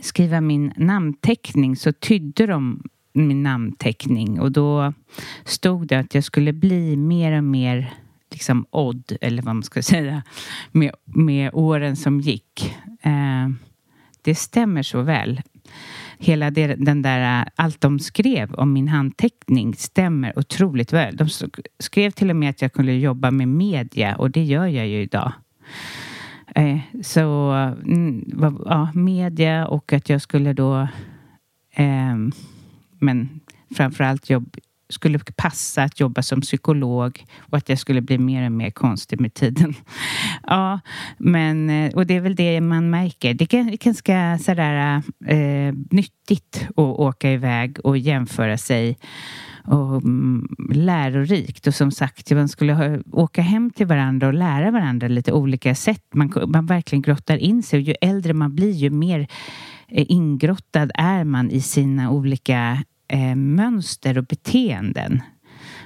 skriva 0.00 0.40
min 0.40 0.72
namnteckning 0.76 1.76
så 1.76 1.92
tydde 1.92 2.46
de 2.46 2.82
min 3.12 3.42
namnteckning 3.42 4.40
och 4.40 4.52
då 4.52 4.92
stod 5.44 5.86
det 5.86 5.98
att 5.98 6.14
jag 6.14 6.24
skulle 6.24 6.52
bli 6.52 6.96
mer 6.96 7.38
och 7.38 7.44
mer 7.44 7.94
liksom 8.30 8.66
odd, 8.70 9.16
eller 9.20 9.42
vad 9.42 9.54
man 9.54 9.62
ska 9.62 9.82
säga, 9.92 10.22
med, 10.72 10.90
med 11.04 11.50
åren 11.52 11.96
som 11.96 12.20
gick. 12.20 12.76
Eh, 13.02 13.48
det 14.22 14.34
stämmer 14.34 14.82
så 14.82 15.02
väl. 15.02 15.42
Hela 16.18 16.50
det, 16.50 16.66
den 16.74 17.02
där, 17.02 17.48
allt 17.54 17.80
de 17.80 17.98
skrev 17.98 18.54
om 18.54 18.72
min 18.72 18.88
handteckning 18.88 19.74
stämmer 19.74 20.38
otroligt 20.38 20.92
väl. 20.92 21.16
De 21.16 21.28
skrev 21.78 22.10
till 22.10 22.30
och 22.30 22.36
med 22.36 22.50
att 22.50 22.62
jag 22.62 22.72
kunde 22.72 22.92
jobba 22.92 23.30
med 23.30 23.48
media 23.48 24.16
och 24.16 24.30
det 24.30 24.44
gör 24.44 24.66
jag 24.66 24.88
ju 24.88 25.02
idag. 25.02 25.32
Eh, 26.56 26.78
så 27.02 27.50
mm, 27.84 28.24
ja, 28.64 28.90
media 28.94 29.66
och 29.66 29.92
att 29.92 30.08
jag 30.08 30.22
skulle 30.22 30.52
då 30.52 30.88
eh, 31.74 32.16
men 32.98 33.40
framförallt 33.76 34.30
jobb, 34.30 34.56
skulle 34.88 35.18
passa 35.18 35.82
att 35.82 36.00
jobba 36.00 36.22
som 36.22 36.40
psykolog 36.40 37.24
och 37.38 37.58
att 37.58 37.68
jag 37.68 37.78
skulle 37.78 38.00
bli 38.00 38.18
mer 38.18 38.46
och 38.46 38.52
mer 38.52 38.70
konstig 38.70 39.20
med 39.20 39.34
tiden. 39.34 39.74
ja, 40.42 40.80
men 41.18 41.70
eh, 41.70 41.94
och 41.94 42.06
det 42.06 42.14
är 42.14 42.20
väl 42.20 42.34
det 42.34 42.60
man 42.60 42.90
märker. 42.90 43.34
Det 43.34 43.54
är 43.54 43.76
ganska 43.84 44.38
sådär 44.38 45.02
eh, 45.26 45.74
nyttigt 45.90 46.68
att 46.70 46.78
åka 46.78 47.32
iväg 47.32 47.78
och 47.84 47.98
jämföra 47.98 48.58
sig 48.58 48.96
och 49.66 50.02
mm, 50.02 50.48
lärorikt. 50.72 51.66
Och 51.66 51.74
som 51.74 51.90
sagt, 51.90 52.30
man 52.30 52.48
skulle 52.48 52.72
ha, 52.72 52.98
åka 53.12 53.42
hem 53.42 53.70
till 53.70 53.86
varandra 53.86 54.26
och 54.26 54.34
lära 54.34 54.70
varandra 54.70 55.08
lite 55.08 55.32
olika 55.32 55.74
sätt. 55.74 56.04
Man, 56.14 56.32
man 56.46 56.66
verkligen 56.66 57.02
grottar 57.02 57.36
in 57.36 57.62
sig 57.62 57.76
och 57.76 57.82
ju 57.82 57.94
äldre 58.00 58.34
man 58.34 58.54
blir 58.54 58.72
ju 58.72 58.90
mer 58.90 59.20
eh, 59.88 60.06
ingrottad 60.08 60.90
är 60.94 61.24
man 61.24 61.50
i 61.50 61.60
sina 61.60 62.10
olika 62.10 62.84
eh, 63.08 63.34
mönster 63.34 64.18
och 64.18 64.24
beteenden. 64.24 65.22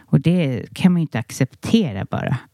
Och 0.07 0.21
det 0.21 0.67
kan 0.75 0.93
man 0.93 1.01
ju 1.01 1.03
inte 1.03 1.19
acceptera 1.19 2.07
bara. 2.11 2.39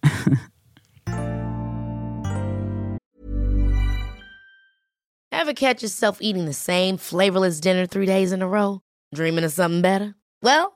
Have 5.33 5.54
catch 5.54 5.83
yourself 5.83 6.18
eating 6.21 6.47
the 6.47 6.54
same 6.54 6.99
flavorless 6.99 7.61
dinner 7.61 7.87
three 7.87 8.06
days 8.06 8.33
in 8.33 8.42
a 8.42 8.49
row? 8.49 8.80
Dreaming 9.14 9.45
of 9.45 9.52
something 9.52 9.83
better? 9.83 10.14
Well, 10.42 10.75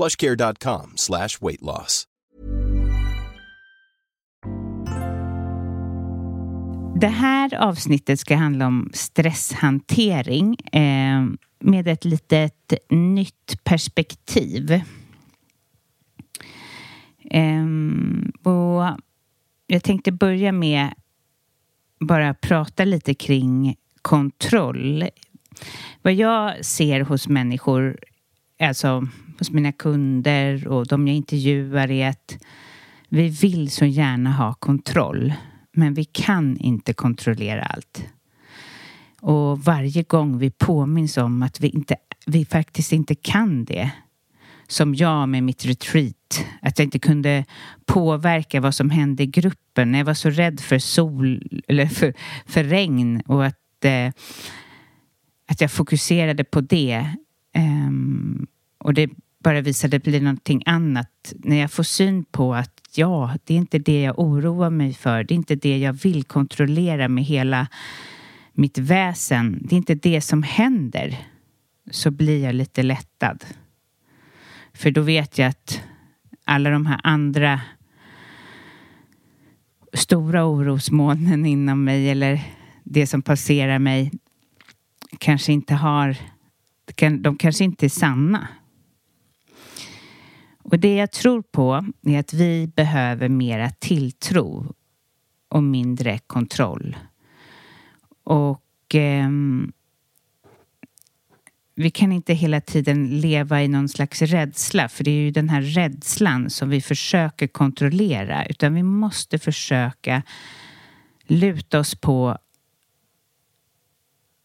plushcare.com 0.00 0.92
slash 0.96 1.28
weight 1.40 1.62
loss. 1.62 2.06
Det 7.00 7.08
här 7.08 7.54
avsnittet 7.54 8.20
ska 8.20 8.36
handla 8.36 8.66
om 8.66 8.90
stresshantering 8.94 10.56
eh, 10.72 11.26
med 11.58 11.88
ett 11.88 12.04
litet 12.04 12.72
nytt 12.90 13.64
perspektiv. 13.64 14.72
Eh, 17.30 17.66
och 18.42 18.98
jag 19.66 19.82
tänkte 19.82 20.12
börja 20.12 20.52
med 20.52 20.94
bara 22.00 22.34
prata 22.34 22.84
lite 22.84 23.14
kring 23.14 23.76
kontroll. 24.02 25.04
Vad 26.02 26.14
jag 26.14 26.64
ser 26.64 27.00
hos 27.00 27.28
människor, 27.28 27.98
alltså 28.60 29.08
hos 29.40 29.50
mina 29.50 29.72
kunder 29.72 30.68
och 30.68 30.86
de 30.86 31.08
jag 31.08 31.16
intervjuar 31.16 31.90
är 31.90 32.08
att 32.08 32.38
vi 33.08 33.28
vill 33.28 33.70
så 33.70 33.84
gärna 33.84 34.32
ha 34.32 34.54
kontroll 34.54 35.32
men 35.72 35.94
vi 35.94 36.04
kan 36.04 36.56
inte 36.56 36.92
kontrollera 36.92 37.62
allt. 37.62 38.04
Och 39.20 39.64
varje 39.64 40.02
gång 40.02 40.38
vi 40.38 40.50
påminns 40.50 41.16
om 41.16 41.42
att 41.42 41.60
vi, 41.60 41.68
inte, 41.68 41.96
vi 42.26 42.44
faktiskt 42.44 42.92
inte 42.92 43.14
kan 43.14 43.64
det 43.64 43.90
som 44.68 44.94
jag 44.94 45.28
med 45.28 45.42
mitt 45.42 45.64
retreat, 45.66 46.46
att 46.62 46.78
jag 46.78 46.86
inte 46.86 46.98
kunde 46.98 47.44
påverka 47.86 48.60
vad 48.60 48.74
som 48.74 48.90
hände 48.90 49.22
i 49.22 49.26
gruppen. 49.26 49.94
Jag 49.94 50.04
var 50.04 50.14
så 50.14 50.30
rädd 50.30 50.60
för 50.60 50.78
sol 50.78 51.42
eller 51.68 51.86
för, 51.86 52.14
för 52.46 52.64
regn 52.64 53.20
och 53.26 53.46
att, 53.46 53.84
eh, 53.84 54.08
att 55.48 55.60
jag 55.60 55.70
fokuserade 55.70 56.44
på 56.44 56.60
det. 56.60 57.06
Um, 57.56 58.46
och 58.78 58.94
det 58.94 59.10
bara 59.44 59.60
visade 59.60 59.98
blir 59.98 60.20
någonting 60.20 60.62
annat. 60.66 61.32
När 61.36 61.56
jag 61.56 61.72
får 61.72 61.82
syn 61.82 62.24
på 62.24 62.54
att 62.54 62.80
ja, 62.94 63.36
det 63.44 63.54
är 63.54 63.58
inte 63.58 63.78
det 63.78 64.02
jag 64.02 64.18
oroar 64.18 64.70
mig 64.70 64.94
för. 64.94 65.24
Det 65.24 65.34
är 65.34 65.36
inte 65.36 65.56
det 65.56 65.78
jag 65.78 65.92
vill 65.92 66.24
kontrollera 66.24 67.08
med 67.08 67.24
hela 67.24 67.66
mitt 68.52 68.78
väsen. 68.78 69.58
Det 69.62 69.74
är 69.74 69.76
inte 69.76 69.94
det 69.94 70.20
som 70.20 70.42
händer. 70.42 71.18
Så 71.90 72.10
blir 72.10 72.44
jag 72.44 72.54
lite 72.54 72.82
lättad. 72.82 73.44
För 74.72 74.90
då 74.90 75.00
vet 75.00 75.38
jag 75.38 75.48
att 75.48 75.82
alla 76.44 76.70
de 76.70 76.86
här 76.86 77.00
andra 77.02 77.60
stora 79.92 80.44
orosmolnen 80.44 81.46
inom 81.46 81.84
mig 81.84 82.10
eller 82.10 82.42
det 82.84 83.06
som 83.06 83.22
passerar 83.22 83.78
mig 83.78 84.12
kanske 85.18 85.52
inte 85.52 85.74
har, 85.74 86.16
de 87.20 87.36
kanske 87.36 87.64
inte 87.64 87.86
är 87.86 87.90
sanna. 87.90 88.48
Och 90.70 90.78
det 90.78 90.96
jag 90.96 91.10
tror 91.12 91.42
på 91.42 91.84
är 92.06 92.18
att 92.18 92.32
vi 92.32 92.66
behöver 92.76 93.28
mera 93.28 93.70
tilltro 93.70 94.74
och 95.48 95.62
mindre 95.62 96.18
kontroll. 96.18 96.96
Och 98.24 98.94
eh, 98.94 99.28
vi 101.74 101.90
kan 101.90 102.12
inte 102.12 102.34
hela 102.34 102.60
tiden 102.60 103.20
leva 103.20 103.62
i 103.62 103.68
någon 103.68 103.88
slags 103.88 104.22
rädsla, 104.22 104.88
för 104.88 105.04
det 105.04 105.10
är 105.10 105.22
ju 105.22 105.30
den 105.30 105.48
här 105.48 105.62
rädslan 105.62 106.50
som 106.50 106.68
vi 106.68 106.80
försöker 106.80 107.46
kontrollera, 107.46 108.46
utan 108.46 108.74
vi 108.74 108.82
måste 108.82 109.38
försöka 109.38 110.22
luta 111.26 111.78
oss 111.78 111.94
på 111.94 112.38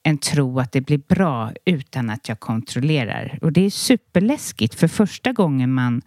en 0.07 0.17
tro 0.17 0.59
att 0.59 0.71
det 0.71 0.81
blir 0.81 0.97
bra 0.97 1.51
utan 1.65 2.09
att 2.09 2.29
jag 2.29 2.39
kontrollerar. 2.39 3.39
Och 3.41 3.51
det 3.51 3.65
är 3.65 3.69
superläskigt 3.69 4.75
för 4.75 4.87
första 4.87 5.31
gången 5.33 5.73
man 5.73 6.01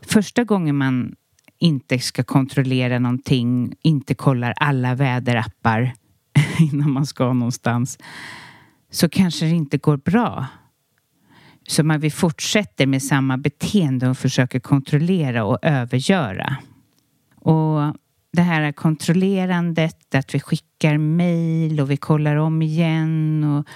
första 0.00 0.44
gången 0.44 0.76
man 0.76 1.14
inte 1.58 1.98
ska 1.98 2.24
kontrollera 2.24 2.98
någonting, 2.98 3.74
inte 3.82 4.14
kollar 4.14 4.54
alla 4.56 4.94
väderappar 4.94 5.92
innan 6.58 6.90
man 6.90 7.06
ska 7.06 7.32
någonstans, 7.32 7.98
så 8.90 9.08
kanske 9.08 9.44
det 9.44 9.50
inte 9.50 9.78
går 9.78 9.96
bra. 9.96 10.46
Så 11.68 11.84
man 11.84 12.00
vi 12.00 12.10
fortsätter 12.10 12.86
med 12.86 13.02
samma 13.02 13.36
beteende 13.38 14.08
och 14.08 14.18
försöker 14.18 14.60
kontrollera 14.60 15.44
och 15.44 15.58
övergöra. 15.62 16.56
Och 17.34 17.96
det 18.32 18.42
här 18.42 18.72
kontrollerandet, 18.72 20.14
att 20.14 20.34
vi 20.34 20.40
skickar 20.40 20.98
mejl 20.98 21.80
och 21.80 21.90
vi 21.90 21.96
kollar 21.96 22.36
om 22.36 22.62
igen 22.62 23.44
och, 23.44 23.66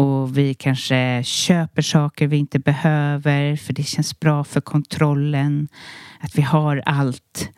och 0.00 0.38
vi 0.38 0.54
kanske 0.54 1.22
köper 1.24 1.82
saker 1.82 2.26
vi 2.26 2.36
inte 2.36 2.58
behöver 2.58 3.56
för 3.56 3.72
det 3.72 3.82
känns 3.82 4.20
bra 4.20 4.44
för 4.44 4.60
kontrollen. 4.60 5.68
Att 6.20 6.38
vi 6.38 6.42
har 6.42 6.82
allt. 6.86 7.50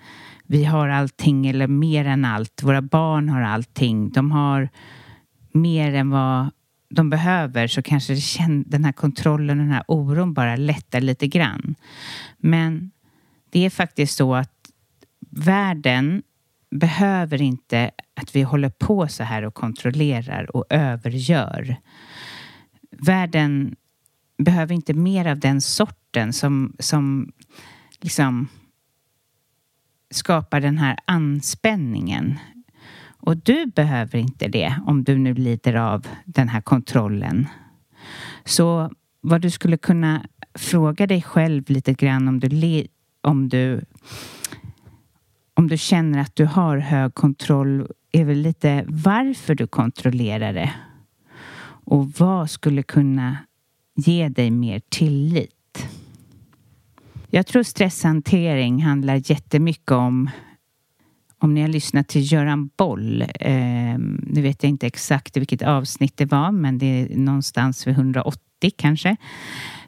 Vi 0.46 0.64
har 0.64 0.88
allting 0.88 1.46
eller 1.46 1.66
mer 1.66 2.04
än 2.04 2.24
allt. 2.24 2.62
Våra 2.62 2.82
barn 2.82 3.28
har 3.28 3.42
allting. 3.42 4.10
De 4.10 4.30
har 4.30 4.68
mer 5.52 5.94
än 5.94 6.10
vad 6.10 6.50
de 6.90 7.10
behöver 7.10 7.66
så 7.66 7.82
kanske 7.82 8.16
den 8.66 8.84
här 8.84 8.92
kontrollen 8.92 9.60
och 9.60 9.64
den 9.66 9.74
här 9.74 9.84
oron 9.88 10.34
bara 10.34 10.56
lättar 10.56 11.00
lite 11.00 11.26
grann. 11.26 11.74
Men 12.38 12.90
det 13.50 13.66
är 13.66 13.70
faktiskt 13.70 14.16
så 14.16 14.34
att 14.34 14.52
världen 15.30 16.22
behöver 16.70 17.42
inte 17.42 17.90
att 18.14 18.36
vi 18.36 18.42
håller 18.42 18.70
på 18.70 19.08
så 19.08 19.22
här 19.24 19.44
och 19.44 19.54
kontrollerar 19.54 20.56
och 20.56 20.64
övergör. 20.70 21.76
Världen 22.90 23.76
behöver 24.38 24.74
inte 24.74 24.94
mer 24.94 25.26
av 25.26 25.38
den 25.38 25.60
sorten 25.60 26.32
som, 26.32 26.76
som 26.78 27.32
liksom 28.00 28.48
skapar 30.10 30.60
den 30.60 30.78
här 30.78 30.96
anspänningen. 31.04 32.38
Och 33.20 33.36
du 33.36 33.66
behöver 33.66 34.18
inte 34.18 34.48
det 34.48 34.80
om 34.86 35.04
du 35.04 35.18
nu 35.18 35.34
lider 35.34 35.74
av 35.74 36.06
den 36.24 36.48
här 36.48 36.60
kontrollen. 36.60 37.48
Så 38.44 38.92
vad 39.20 39.40
du 39.40 39.50
skulle 39.50 39.76
kunna 39.76 40.26
fråga 40.54 41.06
dig 41.06 41.22
själv 41.22 41.70
lite 41.70 41.94
grann 41.94 42.28
om 42.28 42.40
du, 42.40 42.86
om 43.20 43.48
du 43.48 43.84
om 45.58 45.68
du 45.68 45.76
känner 45.76 46.18
att 46.18 46.36
du 46.36 46.44
har 46.44 46.78
hög 46.78 47.14
kontroll 47.14 47.86
är 48.12 48.24
väl 48.24 48.38
lite 48.38 48.84
varför 48.88 49.54
du 49.54 49.66
kontrollerar 49.66 50.52
det. 50.52 50.72
Och 51.84 52.10
vad 52.10 52.50
skulle 52.50 52.82
kunna 52.82 53.36
ge 53.94 54.28
dig 54.28 54.50
mer 54.50 54.80
tillit? 54.88 55.88
Jag 57.30 57.46
tror 57.46 57.62
stresshantering 57.62 58.82
handlar 58.82 59.30
jättemycket 59.30 59.90
om 59.90 60.30
om 61.38 61.54
ni 61.54 61.60
har 61.60 61.68
lyssnat 61.68 62.08
till 62.08 62.32
Göran 62.32 62.70
Boll, 62.76 63.22
eh, 63.22 63.98
nu 64.22 64.42
vet 64.42 64.62
jag 64.62 64.70
inte 64.70 64.86
exakt 64.86 65.36
vilket 65.36 65.62
avsnitt 65.62 66.16
det 66.16 66.26
var, 66.26 66.52
men 66.52 66.78
det 66.78 66.86
är 66.86 67.16
någonstans 67.16 67.86
vid 67.86 67.94
180 67.94 68.70
kanske. 68.76 69.16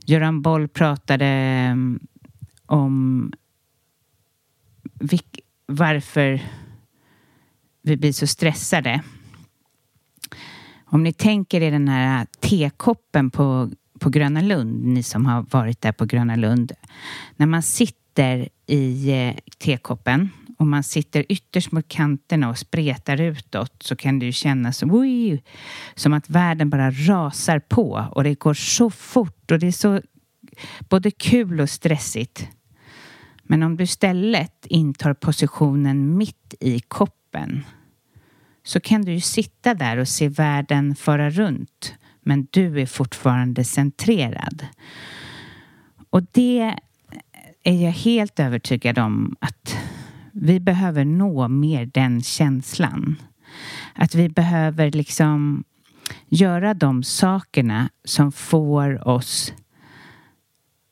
Göran 0.06 0.42
Boll 0.42 0.68
pratade 0.68 1.26
ehm, 1.26 2.00
om 2.66 3.32
vilk, 5.00 5.40
varför 5.70 6.40
vi 7.82 7.96
blir 7.96 8.12
så 8.12 8.26
stressade. 8.26 9.02
Om 10.84 11.02
ni 11.02 11.12
tänker 11.12 11.60
er 11.60 11.70
den 11.70 11.88
här 11.88 12.26
tekoppen 12.40 13.30
på, 13.30 13.70
på 13.98 14.10
Gröna 14.10 14.40
Lund, 14.40 14.84
ni 14.84 15.02
som 15.02 15.26
har 15.26 15.46
varit 15.50 15.80
där 15.80 15.92
på 15.92 16.04
Gröna 16.04 16.36
Lund. 16.36 16.72
När 17.36 17.46
man 17.46 17.62
sitter 17.62 18.48
i 18.66 19.10
eh, 19.10 19.34
tekoppen 19.58 20.28
och 20.58 20.66
man 20.66 20.82
sitter 20.82 21.26
ytterst 21.28 21.72
mot 21.72 21.88
kanterna 21.88 22.48
och 22.48 22.58
spretar 22.58 23.20
utåt 23.20 23.82
så 23.82 23.96
kan 23.96 24.18
det 24.18 24.26
ju 24.26 24.32
kännas 24.32 24.82
oj, 24.82 25.42
som 25.94 26.12
att 26.12 26.30
världen 26.30 26.70
bara 26.70 26.90
rasar 26.90 27.58
på 27.58 28.08
och 28.12 28.24
det 28.24 28.34
går 28.34 28.54
så 28.54 28.90
fort 28.90 29.50
och 29.50 29.58
det 29.58 29.66
är 29.66 29.72
så 29.72 30.00
både 30.88 31.10
kul 31.10 31.60
och 31.60 31.70
stressigt. 31.70 32.48
Men 33.50 33.62
om 33.62 33.76
du 33.76 33.84
istället 33.84 34.66
intar 34.66 35.14
positionen 35.14 36.16
mitt 36.18 36.54
i 36.60 36.80
koppen 36.80 37.64
så 38.62 38.80
kan 38.80 39.02
du 39.02 39.12
ju 39.12 39.20
sitta 39.20 39.74
där 39.74 39.96
och 39.96 40.08
se 40.08 40.28
världen 40.28 40.94
föra 40.94 41.30
runt 41.30 41.94
men 42.20 42.46
du 42.50 42.80
är 42.80 42.86
fortfarande 42.86 43.64
centrerad. 43.64 44.66
Och 46.10 46.22
det 46.32 46.74
är 47.62 47.84
jag 47.84 47.92
helt 47.92 48.40
övertygad 48.40 48.98
om 48.98 49.36
att 49.40 49.76
vi 50.32 50.60
behöver 50.60 51.04
nå 51.04 51.48
mer 51.48 51.86
den 51.86 52.22
känslan. 52.22 53.16
Att 53.94 54.14
vi 54.14 54.28
behöver 54.28 54.90
liksom 54.90 55.64
göra 56.28 56.74
de 56.74 57.02
sakerna 57.02 57.88
som 58.04 58.32
får 58.32 59.08
oss 59.08 59.52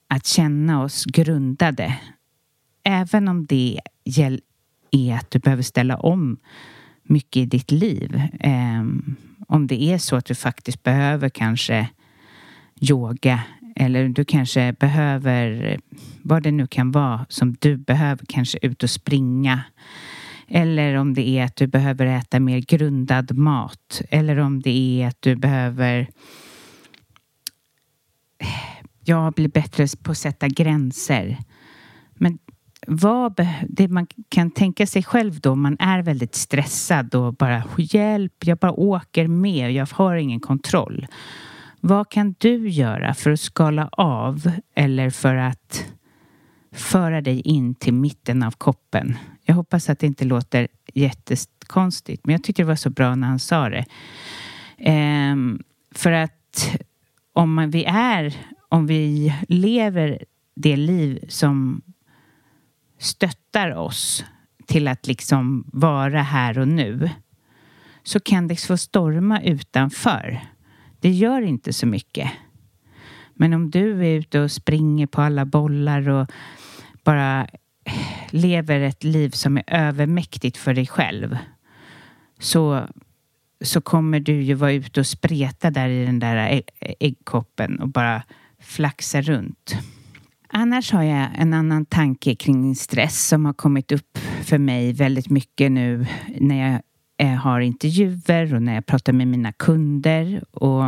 att 0.08 0.26
känna 0.26 0.82
oss 0.82 1.04
grundade. 1.04 1.98
Även 2.90 3.28
om 3.28 3.46
det 3.46 3.80
är 4.90 5.14
att 5.14 5.30
du 5.30 5.38
behöver 5.38 5.62
ställa 5.62 5.96
om 5.96 6.36
mycket 7.02 7.36
i 7.36 7.46
ditt 7.46 7.70
liv. 7.70 8.22
Ehm, 8.40 9.16
om 9.48 9.66
det 9.66 9.82
är 9.82 9.98
så 9.98 10.16
att 10.16 10.24
du 10.24 10.34
faktiskt 10.34 10.82
behöver 10.82 11.28
kanske 11.28 11.88
yoga 12.80 13.40
eller 13.76 14.08
du 14.08 14.24
kanske 14.24 14.72
behöver 14.72 15.76
vad 16.22 16.42
det 16.42 16.50
nu 16.50 16.66
kan 16.66 16.92
vara 16.92 17.26
som 17.28 17.56
du 17.60 17.76
behöver 17.76 18.26
kanske 18.28 18.58
ut 18.62 18.82
och 18.82 18.90
springa. 18.90 19.64
Eller 20.46 20.94
om 20.94 21.14
det 21.14 21.28
är 21.28 21.44
att 21.44 21.56
du 21.56 21.66
behöver 21.66 22.06
äta 22.06 22.40
mer 22.40 22.60
grundad 22.60 23.38
mat. 23.38 24.02
Eller 24.10 24.36
om 24.36 24.62
det 24.62 25.02
är 25.02 25.08
att 25.08 25.22
du 25.22 25.36
behöver 25.36 26.08
ja, 29.04 29.32
bli 29.36 29.48
bättre 29.48 29.86
på 30.02 30.10
att 30.10 30.18
sätta 30.18 30.48
gränser. 30.48 31.38
Men 32.14 32.38
vad 32.90 33.46
det 33.68 33.88
man 33.88 34.06
kan 34.28 34.50
tänka 34.50 34.86
sig 34.86 35.02
själv 35.02 35.40
då, 35.40 35.54
man 35.54 35.76
är 35.80 36.02
väldigt 36.02 36.34
stressad 36.34 37.14
och 37.14 37.34
bara 37.34 37.62
hjälp, 37.78 38.32
jag 38.44 38.58
bara 38.58 38.72
åker 38.72 39.26
med, 39.26 39.72
jag 39.72 39.88
har 39.92 40.16
ingen 40.16 40.40
kontroll. 40.40 41.06
Vad 41.80 42.10
kan 42.10 42.34
du 42.38 42.68
göra 42.68 43.14
för 43.14 43.30
att 43.30 43.40
skala 43.40 43.88
av 43.92 44.50
eller 44.74 45.10
för 45.10 45.34
att 45.34 45.84
föra 46.72 47.20
dig 47.20 47.40
in 47.40 47.74
till 47.74 47.94
mitten 47.94 48.42
av 48.42 48.50
koppen? 48.50 49.16
Jag 49.44 49.54
hoppas 49.54 49.90
att 49.90 49.98
det 49.98 50.06
inte 50.06 50.24
låter 50.24 50.68
jättekonstigt, 50.94 52.26
men 52.26 52.32
jag 52.32 52.42
tycker 52.42 52.62
det 52.62 52.68
var 52.68 52.76
så 52.76 52.90
bra 52.90 53.14
när 53.14 53.28
han 53.28 53.38
sa 53.38 53.68
det. 53.68 53.84
Ehm, 54.78 55.62
för 55.94 56.12
att 56.12 56.78
om 57.32 57.70
vi 57.70 57.84
är, 57.84 58.36
om 58.68 58.86
vi 58.86 59.34
lever 59.48 60.24
det 60.54 60.76
liv 60.76 61.24
som 61.28 61.82
stöttar 62.98 63.76
oss 63.76 64.24
till 64.66 64.88
att 64.88 65.06
liksom 65.06 65.64
vara 65.72 66.22
här 66.22 66.58
och 66.58 66.68
nu 66.68 67.10
så 68.02 68.20
kan 68.20 68.48
det 68.48 68.56
få 68.56 68.76
storma 68.76 69.42
utanför. 69.42 70.40
Det 71.00 71.10
gör 71.10 71.42
inte 71.42 71.72
så 71.72 71.86
mycket. 71.86 72.30
Men 73.34 73.54
om 73.54 73.70
du 73.70 74.06
är 74.06 74.18
ute 74.18 74.40
och 74.40 74.52
springer 74.52 75.06
på 75.06 75.22
alla 75.22 75.44
bollar 75.44 76.08
och 76.08 76.30
bara 77.04 77.48
lever 78.30 78.80
ett 78.80 79.04
liv 79.04 79.30
som 79.30 79.56
är 79.56 79.64
övermäktigt 79.66 80.56
för 80.56 80.74
dig 80.74 80.86
själv 80.86 81.36
så, 82.38 82.86
så 83.64 83.80
kommer 83.80 84.20
du 84.20 84.42
ju 84.42 84.54
vara 84.54 84.72
ute 84.72 85.00
och 85.00 85.06
spreta 85.06 85.70
där 85.70 85.88
i 85.88 86.04
den 86.04 86.18
där 86.18 86.62
äggkoppen 87.00 87.80
och 87.80 87.88
bara 87.88 88.22
flaxa 88.60 89.22
runt. 89.22 89.76
Annars 90.50 90.92
har 90.92 91.02
jag 91.02 91.28
en 91.34 91.54
annan 91.54 91.86
tanke 91.86 92.34
kring 92.34 92.74
stress 92.74 93.28
som 93.28 93.44
har 93.44 93.52
kommit 93.52 93.92
upp 93.92 94.18
för 94.44 94.58
mig 94.58 94.92
väldigt 94.92 95.30
mycket 95.30 95.72
nu 95.72 96.06
när 96.40 96.70
jag 96.70 96.82
eh, 97.18 97.34
har 97.38 97.60
intervjuer 97.60 98.54
och 98.54 98.62
när 98.62 98.74
jag 98.74 98.86
pratar 98.86 99.12
med 99.12 99.28
mina 99.28 99.52
kunder. 99.52 100.44
Och 100.50 100.84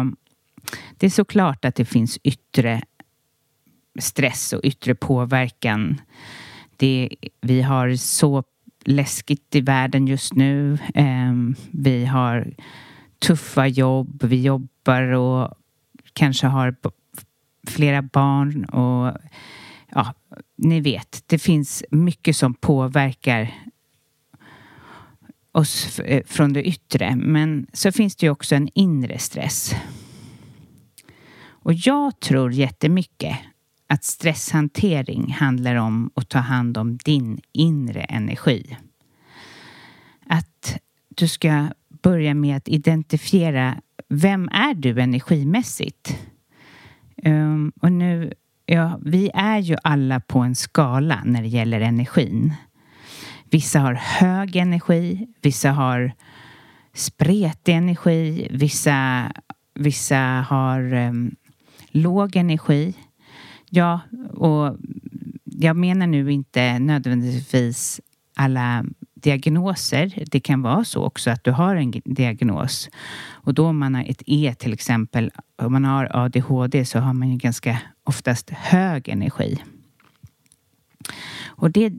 det 0.96 1.06
är 1.06 1.10
såklart 1.10 1.64
att 1.64 1.74
det 1.74 1.84
finns 1.84 2.18
yttre 2.22 2.82
stress 3.98 4.52
och 4.52 4.60
yttre 4.64 4.94
påverkan. 4.94 6.00
Det, 6.76 7.08
vi 7.40 7.62
har 7.62 7.96
så 7.96 8.44
läskigt 8.84 9.54
i 9.54 9.60
världen 9.60 10.06
just 10.06 10.34
nu. 10.34 10.78
Ehm, 10.94 11.54
vi 11.70 12.04
har 12.04 12.54
tuffa 13.18 13.66
jobb, 13.66 14.24
vi 14.24 14.42
jobbar 14.42 15.02
och 15.02 15.54
kanske 16.12 16.46
har 16.46 16.72
flera 17.70 18.02
barn 18.02 18.64
och 18.64 19.16
ja, 19.88 20.14
ni 20.56 20.80
vet, 20.80 21.24
det 21.26 21.38
finns 21.38 21.84
mycket 21.90 22.36
som 22.36 22.54
påverkar 22.54 23.54
oss 25.52 25.98
eh, 25.98 26.22
från 26.26 26.52
det 26.52 26.62
yttre. 26.62 27.16
Men 27.16 27.66
så 27.72 27.92
finns 27.92 28.16
det 28.16 28.26
ju 28.26 28.30
också 28.30 28.54
en 28.54 28.68
inre 28.74 29.18
stress. 29.18 29.74
Och 31.62 31.72
jag 31.74 32.20
tror 32.20 32.52
jättemycket 32.52 33.38
att 33.86 34.04
stresshantering 34.04 35.32
handlar 35.32 35.74
om 35.74 36.10
att 36.14 36.28
ta 36.28 36.38
hand 36.38 36.78
om 36.78 36.96
din 36.96 37.40
inre 37.52 38.00
energi. 38.00 38.76
Att 40.26 40.78
du 41.08 41.28
ska 41.28 41.68
börja 42.02 42.34
med 42.34 42.56
att 42.56 42.68
identifiera 42.68 43.80
vem 44.08 44.48
är 44.48 44.74
du 44.74 45.00
energimässigt? 45.00 46.18
Um, 47.24 47.72
och 47.80 47.92
nu, 47.92 48.32
ja, 48.66 48.98
vi 49.04 49.30
är 49.34 49.58
ju 49.58 49.76
alla 49.82 50.20
på 50.20 50.38
en 50.38 50.54
skala 50.54 51.22
när 51.24 51.42
det 51.42 51.48
gäller 51.48 51.80
energin. 51.80 52.54
Vissa 53.50 53.80
har 53.80 53.94
hög 53.94 54.56
energi, 54.56 55.28
vissa 55.42 55.70
har 55.70 56.12
spretig 56.94 57.74
energi, 57.74 58.48
vissa, 58.50 59.32
vissa 59.74 60.46
har 60.48 60.94
um, 60.94 61.36
låg 61.90 62.36
energi. 62.36 62.94
Ja, 63.70 64.00
och 64.30 64.76
jag 65.44 65.76
menar 65.76 66.06
nu 66.06 66.32
inte 66.32 66.78
nödvändigtvis 66.78 68.00
alla 68.36 68.84
diagnoser. 69.22 70.24
Det 70.30 70.40
kan 70.40 70.62
vara 70.62 70.84
så 70.84 71.04
också 71.04 71.30
att 71.30 71.44
du 71.44 71.50
har 71.50 71.76
en 71.76 71.90
diagnos 72.04 72.90
och 73.30 73.54
då 73.54 73.66
om 73.66 73.78
man 73.78 73.94
har 73.94 74.04
ett 74.04 74.22
E 74.26 74.54
till 74.58 74.72
exempel, 74.72 75.30
om 75.62 75.72
man 75.72 75.84
har 75.84 76.16
ADHD 76.16 76.84
så 76.84 76.98
har 76.98 77.12
man 77.12 77.30
ju 77.30 77.36
ganska 77.36 77.78
oftast 78.04 78.50
hög 78.50 79.08
energi. 79.08 79.62
Och 81.46 81.70
det, 81.70 81.92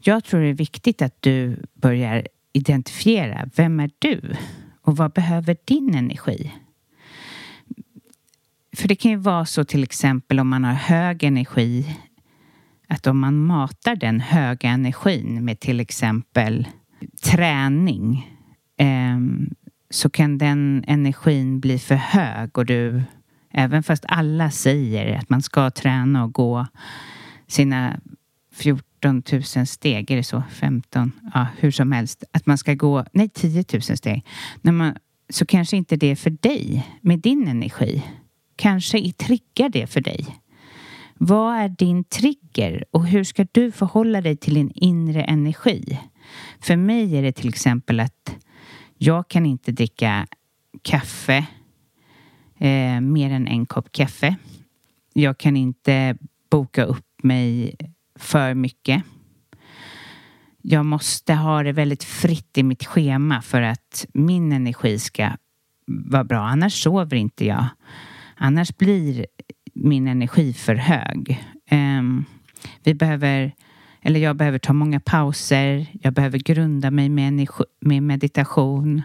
jag 0.00 0.24
tror 0.24 0.40
det 0.40 0.48
är 0.48 0.54
viktigt 0.54 1.02
att 1.02 1.22
du 1.22 1.62
börjar 1.74 2.26
identifiera 2.52 3.48
vem 3.56 3.80
är 3.80 3.90
du 3.98 4.36
och 4.82 4.96
vad 4.96 5.12
behöver 5.12 5.56
din 5.64 5.94
energi? 5.94 6.52
För 8.76 8.88
det 8.88 8.96
kan 8.96 9.10
ju 9.10 9.16
vara 9.16 9.46
så 9.46 9.64
till 9.64 9.82
exempel 9.82 10.40
om 10.40 10.48
man 10.48 10.64
har 10.64 10.72
hög 10.72 11.24
energi 11.24 11.96
att 12.90 13.06
om 13.06 13.18
man 13.18 13.38
matar 13.38 13.96
den 13.96 14.20
höga 14.20 14.68
energin 14.68 15.44
med 15.44 15.60
till 15.60 15.80
exempel 15.80 16.68
träning 17.22 18.36
eh, 18.76 19.18
så 19.90 20.10
kan 20.10 20.38
den 20.38 20.84
energin 20.86 21.60
bli 21.60 21.78
för 21.78 21.94
hög 21.94 22.58
och 22.58 22.66
du, 22.66 23.02
även 23.50 23.82
fast 23.82 24.04
alla 24.08 24.50
säger 24.50 25.18
att 25.18 25.30
man 25.30 25.42
ska 25.42 25.70
träna 25.70 26.24
och 26.24 26.32
gå 26.32 26.66
sina 27.46 28.00
14 28.52 29.22
000 29.32 29.66
steg, 29.66 30.10
är 30.10 30.16
det 30.16 30.24
så? 30.24 30.42
15? 30.50 31.12
Ja, 31.34 31.46
hur 31.58 31.70
som 31.70 31.92
helst. 31.92 32.24
Att 32.32 32.46
man 32.46 32.58
ska 32.58 32.74
gå, 32.74 33.04
nej 33.12 33.28
10 33.28 33.64
000 33.72 33.82
steg. 33.82 34.26
När 34.62 34.72
man, 34.72 34.94
så 35.28 35.46
kanske 35.46 35.76
inte 35.76 35.96
det 35.96 36.06
är 36.06 36.16
för 36.16 36.30
dig 36.30 36.86
med 37.00 37.18
din 37.18 37.48
energi. 37.48 38.02
Kanske 38.56 39.12
triggar 39.12 39.68
det 39.68 39.86
för 39.86 40.00
dig. 40.00 40.39
Vad 41.22 41.56
är 41.56 41.68
din 41.68 42.04
trigger 42.04 42.84
och 42.90 43.06
hur 43.06 43.24
ska 43.24 43.46
du 43.52 43.72
förhålla 43.72 44.20
dig 44.20 44.36
till 44.36 44.54
din 44.54 44.70
inre 44.74 45.22
energi? 45.22 46.00
För 46.60 46.76
mig 46.76 47.16
är 47.16 47.22
det 47.22 47.32
till 47.32 47.48
exempel 47.48 48.00
att 48.00 48.36
jag 48.98 49.28
kan 49.28 49.46
inte 49.46 49.72
dricka 49.72 50.26
kaffe 50.82 51.46
eh, 52.58 53.00
mer 53.00 53.30
än 53.30 53.46
en 53.46 53.66
kopp 53.66 53.92
kaffe. 53.92 54.36
Jag 55.12 55.38
kan 55.38 55.56
inte 55.56 56.16
boka 56.50 56.84
upp 56.84 57.22
mig 57.22 57.76
för 58.18 58.54
mycket. 58.54 59.02
Jag 60.62 60.86
måste 60.86 61.34
ha 61.34 61.62
det 61.62 61.72
väldigt 61.72 62.04
fritt 62.04 62.58
i 62.58 62.62
mitt 62.62 62.84
schema 62.84 63.42
för 63.42 63.62
att 63.62 64.06
min 64.14 64.52
energi 64.52 64.98
ska 64.98 65.30
vara 65.86 66.24
bra. 66.24 66.40
Annars 66.40 66.82
sover 66.82 67.16
inte 67.16 67.46
jag. 67.46 67.66
Annars 68.36 68.76
blir 68.76 69.26
min 69.72 70.08
energi 70.08 70.52
för 70.52 70.74
hög. 70.74 71.44
Um, 71.70 72.24
vi 72.82 72.94
behöver, 72.94 73.54
eller 74.02 74.20
jag 74.20 74.36
behöver 74.36 74.58
ta 74.58 74.72
många 74.72 75.00
pauser. 75.00 75.86
Jag 75.92 76.12
behöver 76.12 76.38
grunda 76.38 76.90
mig 76.90 77.08
med, 77.08 77.48
med 77.80 78.02
meditation. 78.02 79.02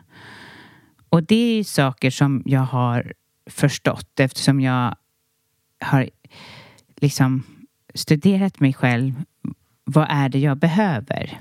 Och 1.10 1.24
det 1.24 1.60
är 1.60 1.64
saker 1.64 2.10
som 2.10 2.44
jag 2.46 2.62
har 2.62 3.14
förstått 3.50 4.20
eftersom 4.20 4.62
jag 4.62 4.96
har 5.80 6.10
liksom 6.96 7.44
studerat 7.94 8.60
mig 8.60 8.74
själv. 8.74 9.24
Vad 9.84 10.08
är 10.10 10.30
det 10.30 10.40
jag 10.40 10.58
behöver? 10.58 11.40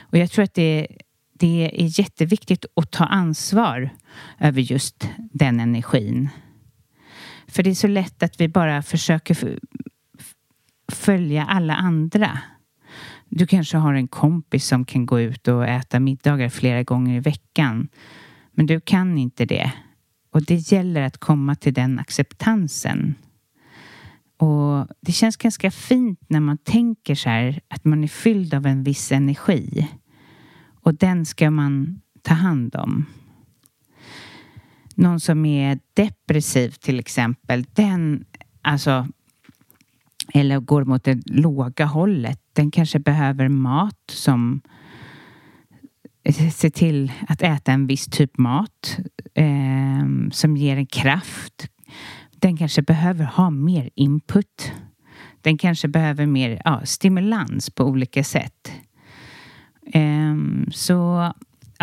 Och 0.00 0.18
jag 0.18 0.30
tror 0.30 0.42
att 0.42 0.54
det, 0.54 0.86
det 1.32 1.70
är 1.82 2.00
jätteviktigt 2.00 2.64
att 2.76 2.90
ta 2.90 3.04
ansvar 3.04 3.90
över 4.40 4.60
just 4.60 5.08
den 5.16 5.60
energin. 5.60 6.28
För 7.54 7.62
det 7.62 7.70
är 7.70 7.74
så 7.74 7.86
lätt 7.86 8.22
att 8.22 8.40
vi 8.40 8.48
bara 8.48 8.82
försöker 8.82 9.58
följa 10.92 11.44
alla 11.44 11.74
andra. 11.74 12.38
Du 13.28 13.46
kanske 13.46 13.76
har 13.76 13.94
en 13.94 14.08
kompis 14.08 14.66
som 14.66 14.84
kan 14.84 15.06
gå 15.06 15.20
ut 15.20 15.48
och 15.48 15.66
äta 15.66 16.00
middagar 16.00 16.48
flera 16.48 16.82
gånger 16.82 17.16
i 17.16 17.20
veckan. 17.20 17.88
Men 18.52 18.66
du 18.66 18.80
kan 18.80 19.18
inte 19.18 19.44
det. 19.44 19.72
Och 20.30 20.44
det 20.44 20.72
gäller 20.72 21.02
att 21.02 21.18
komma 21.18 21.54
till 21.54 21.74
den 21.74 21.98
acceptansen. 21.98 23.14
Och 24.36 24.86
det 25.00 25.12
känns 25.12 25.36
ganska 25.36 25.70
fint 25.70 26.20
när 26.28 26.40
man 26.40 26.58
tänker 26.58 27.14
så 27.14 27.28
här 27.28 27.60
att 27.68 27.84
man 27.84 28.04
är 28.04 28.08
fylld 28.08 28.54
av 28.54 28.66
en 28.66 28.82
viss 28.82 29.12
energi. 29.12 29.88
Och 30.80 30.94
den 30.94 31.26
ska 31.26 31.50
man 31.50 32.00
ta 32.22 32.34
hand 32.34 32.76
om. 32.76 33.06
Någon 34.94 35.20
som 35.20 35.44
är 35.44 35.78
depressiv 35.94 36.70
till 36.70 36.98
exempel, 36.98 37.64
den, 37.72 38.24
alltså, 38.62 39.06
eller 40.34 40.60
går 40.60 40.84
mot 40.84 41.04
det 41.04 41.22
låga 41.26 41.84
hållet, 41.84 42.40
den 42.52 42.70
kanske 42.70 42.98
behöver 42.98 43.48
mat 43.48 44.10
som 44.10 44.60
eh, 46.24 46.50
ser 46.50 46.70
till 46.70 47.12
att 47.28 47.42
äta 47.42 47.72
en 47.72 47.86
viss 47.86 48.06
typ 48.06 48.38
mat 48.38 48.98
eh, 49.34 50.30
som 50.32 50.56
ger 50.56 50.76
en 50.76 50.86
kraft. 50.86 51.68
Den 52.30 52.56
kanske 52.56 52.82
behöver 52.82 53.24
ha 53.24 53.50
mer 53.50 53.90
input. 53.94 54.72
Den 55.42 55.58
kanske 55.58 55.88
behöver 55.88 56.26
mer 56.26 56.62
ja, 56.64 56.80
stimulans 56.84 57.70
på 57.70 57.84
olika 57.84 58.24
sätt. 58.24 58.72
Eh, 59.92 60.34
så 60.70 61.32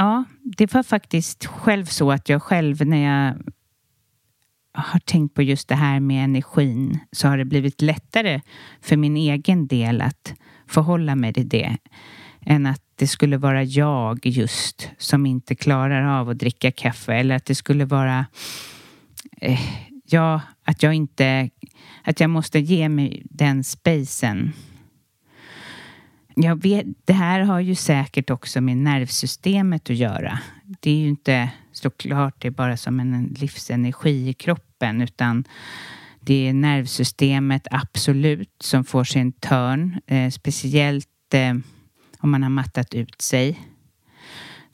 ja, 0.01 0.23
det 0.43 0.73
var 0.73 0.83
faktiskt 0.83 1.45
själv 1.45 1.85
så 1.85 2.11
att 2.11 2.29
jag 2.29 2.43
själv 2.43 2.85
när 2.85 2.97
jag 2.97 3.35
har 4.73 4.99
tänkt 4.99 5.33
på 5.33 5.41
just 5.41 5.67
det 5.67 5.75
här 5.75 5.99
med 5.99 6.23
energin 6.23 6.99
så 7.11 7.27
har 7.27 7.37
det 7.37 7.45
blivit 7.45 7.81
lättare 7.81 8.41
för 8.81 8.97
min 8.97 9.17
egen 9.17 9.67
del 9.67 10.01
att 10.01 10.33
förhålla 10.67 11.15
mig 11.15 11.33
till 11.33 11.49
det 11.49 11.77
än 12.45 12.65
att 12.65 12.81
det 12.95 13.07
skulle 13.07 13.37
vara 13.37 13.63
jag 13.63 14.25
just 14.25 14.89
som 14.97 15.25
inte 15.25 15.55
klarar 15.55 16.19
av 16.19 16.29
att 16.29 16.39
dricka 16.39 16.71
kaffe 16.71 17.13
eller 17.13 17.35
att 17.35 17.45
det 17.45 17.55
skulle 17.55 17.85
vara 17.85 18.25
eh, 19.41 19.59
ja, 20.05 20.41
att 20.63 20.83
jag 20.83 20.93
inte 20.93 21.49
att 22.03 22.19
jag 22.19 22.29
måste 22.29 22.59
ge 22.59 22.89
mig 22.89 23.23
den 23.25 23.63
spacen. 23.63 24.53
Jag 26.35 26.61
vet, 26.61 26.85
det 27.05 27.13
här 27.13 27.39
har 27.39 27.59
ju 27.59 27.75
säkert 27.75 28.29
också 28.29 28.61
med 28.61 28.77
nervsystemet 28.77 29.89
att 29.89 29.95
göra. 29.95 30.39
Det 30.79 30.91
är 30.91 30.95
ju 30.95 31.07
inte 31.07 31.49
såklart 31.71 32.35
det 32.41 32.47
är 32.47 32.51
bara 32.51 32.77
som 32.77 32.99
en 32.99 33.35
livsenergi 33.39 34.29
i 34.29 34.33
kroppen 34.33 35.01
utan 35.01 35.43
det 36.19 36.47
är 36.47 36.53
nervsystemet 36.53 37.67
absolut 37.71 38.55
som 38.59 38.83
får 38.83 39.03
sin 39.03 39.31
törn. 39.31 40.01
Eh, 40.07 40.29
speciellt 40.29 41.33
eh, 41.33 41.53
om 42.19 42.31
man 42.31 42.43
har 42.43 42.49
mattat 42.49 42.93
ut 42.93 43.21
sig. 43.21 43.59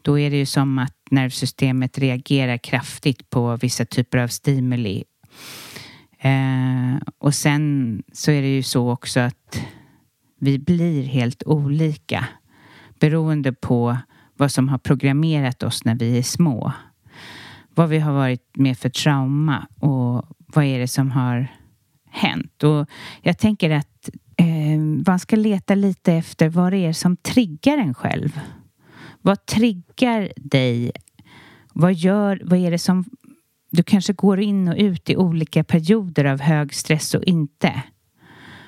Då 0.02 0.20
är 0.20 0.32
det 0.32 0.38
ju 0.38 0.46
som 0.46 0.80
att 0.80 0.96
nervsystemet 1.12 1.98
reagerar 1.98 2.58
kraftigt 2.58 3.30
på 3.30 3.56
vissa 3.56 3.86
typer 3.86 4.17
av 4.17 4.28
stimuli. 4.28 5.04
Eh, 6.20 6.98
och 7.17 7.36
sen 7.36 8.04
så 8.13 8.32
är 8.32 8.41
det 8.41 8.56
ju 8.56 8.63
så 8.63 8.91
också 8.91 9.20
att 9.20 9.62
vi 10.39 10.60
blir 10.60 11.04
helt 11.04 11.43
olika 11.43 12.28
beroende 13.00 13.54
på 13.54 13.97
vad 14.38 14.52
som 14.52 14.69
har 14.69 14.78
programmerat 14.78 15.63
oss 15.63 15.86
när 15.86 15.95
vi 15.95 16.17
är 16.17 16.23
små. 16.23 16.71
Vad 17.76 17.89
vi 17.89 18.00
har 18.00 18.13
varit 18.13 18.58
med 18.58 18.78
för 18.78 18.89
trauma 18.89 19.67
och 19.80 20.26
vad 20.38 20.65
är 20.65 20.80
det 20.80 20.88
som 20.88 21.12
har 21.12 21.47
hänt. 22.10 22.63
Och 22.63 22.89
jag 23.21 23.38
tänker 23.38 23.69
att 23.69 24.10
eh, 24.38 24.80
man 25.08 25.19
ska 25.19 25.36
leta 25.36 25.76
lite 25.76 26.13
efter 26.13 26.50
vad 26.50 26.73
det 26.73 26.86
är 26.86 26.93
som 26.93 27.17
triggar 27.17 27.78
en 27.78 27.93
själv. 27.93 28.39
Vad 29.21 29.45
triggar 29.45 30.32
dig? 30.36 30.91
Vad, 31.73 31.93
gör, 31.93 32.41
vad 32.43 32.60
är 32.60 32.71
det 32.71 32.80
som... 32.80 33.06
Du 33.69 33.84
kanske 33.84 34.13
går 34.13 34.39
in 34.39 34.67
och 34.67 34.76
ut 34.78 35.10
i 35.10 35.15
olika 35.15 35.63
perioder 35.63 36.26
av 36.26 36.41
hög 36.41 36.73
stress 36.73 37.15
och 37.15 37.23
inte. 37.23 37.84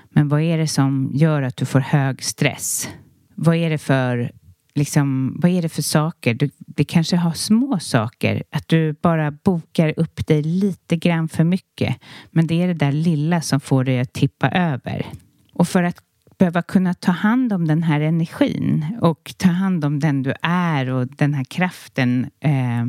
Men 0.09 0.27
vad 0.27 0.41
är 0.41 0.57
det 0.57 0.67
som 0.67 1.11
gör 1.13 1.41
att 1.41 1.57
du 1.57 1.65
får 1.65 1.79
hög 1.79 2.23
stress? 2.23 2.89
Vad 3.35 3.55
är 3.55 3.69
det 3.69 3.77
för, 3.77 4.31
liksom, 4.75 5.37
vad 5.41 5.51
är 5.51 5.61
det 5.61 5.69
för 5.69 5.81
saker? 5.81 6.33
Du, 6.33 6.49
det 6.57 6.83
kanske 6.83 7.15
har 7.15 7.33
små 7.33 7.79
saker. 7.79 8.43
Att 8.51 8.67
du 8.67 8.93
bara 8.93 9.31
bokar 9.31 9.99
upp 9.99 10.27
dig 10.27 10.43
lite 10.43 10.95
grann 10.95 11.29
för 11.29 11.43
mycket. 11.43 11.95
Men 12.31 12.47
det 12.47 12.63
är 12.63 12.67
det 12.67 12.73
där 12.73 12.91
lilla 12.91 13.41
som 13.41 13.59
får 13.59 13.83
dig 13.83 13.99
att 13.99 14.13
tippa 14.13 14.49
över. 14.49 15.05
Och 15.53 15.67
för 15.67 15.83
att 15.83 16.03
behöva 16.37 16.61
kunna 16.61 16.93
ta 16.93 17.11
hand 17.11 17.53
om 17.53 17.67
den 17.67 17.83
här 17.83 18.01
energin 18.01 18.85
och 19.01 19.33
ta 19.37 19.49
hand 19.49 19.85
om 19.85 19.99
den 19.99 20.23
du 20.23 20.33
är 20.41 20.89
och 20.89 21.07
den 21.07 21.33
här 21.33 21.43
kraften 21.43 22.29
eh, 22.39 22.85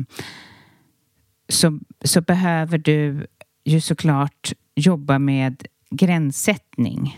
så, 1.49 1.79
så 2.03 2.21
behöver 2.21 2.77
du 2.77 3.27
ju 3.65 3.81
såklart 3.81 4.53
jobba 4.75 5.19
med 5.19 5.65
gränssättning. 5.91 7.17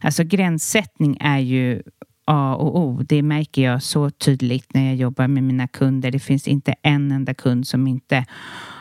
Alltså 0.00 0.24
gränssättning 0.24 1.16
är 1.20 1.38
ju 1.38 1.82
A 2.24 2.54
och 2.54 2.78
O. 2.78 3.02
Det 3.08 3.22
märker 3.22 3.62
jag 3.62 3.82
så 3.82 4.10
tydligt 4.10 4.74
när 4.74 4.86
jag 4.86 4.96
jobbar 4.96 5.28
med 5.28 5.42
mina 5.42 5.68
kunder. 5.68 6.10
Det 6.10 6.18
finns 6.18 6.48
inte 6.48 6.74
en 6.82 7.12
enda 7.12 7.34
kund 7.34 7.66
som 7.66 7.86
inte 7.86 8.26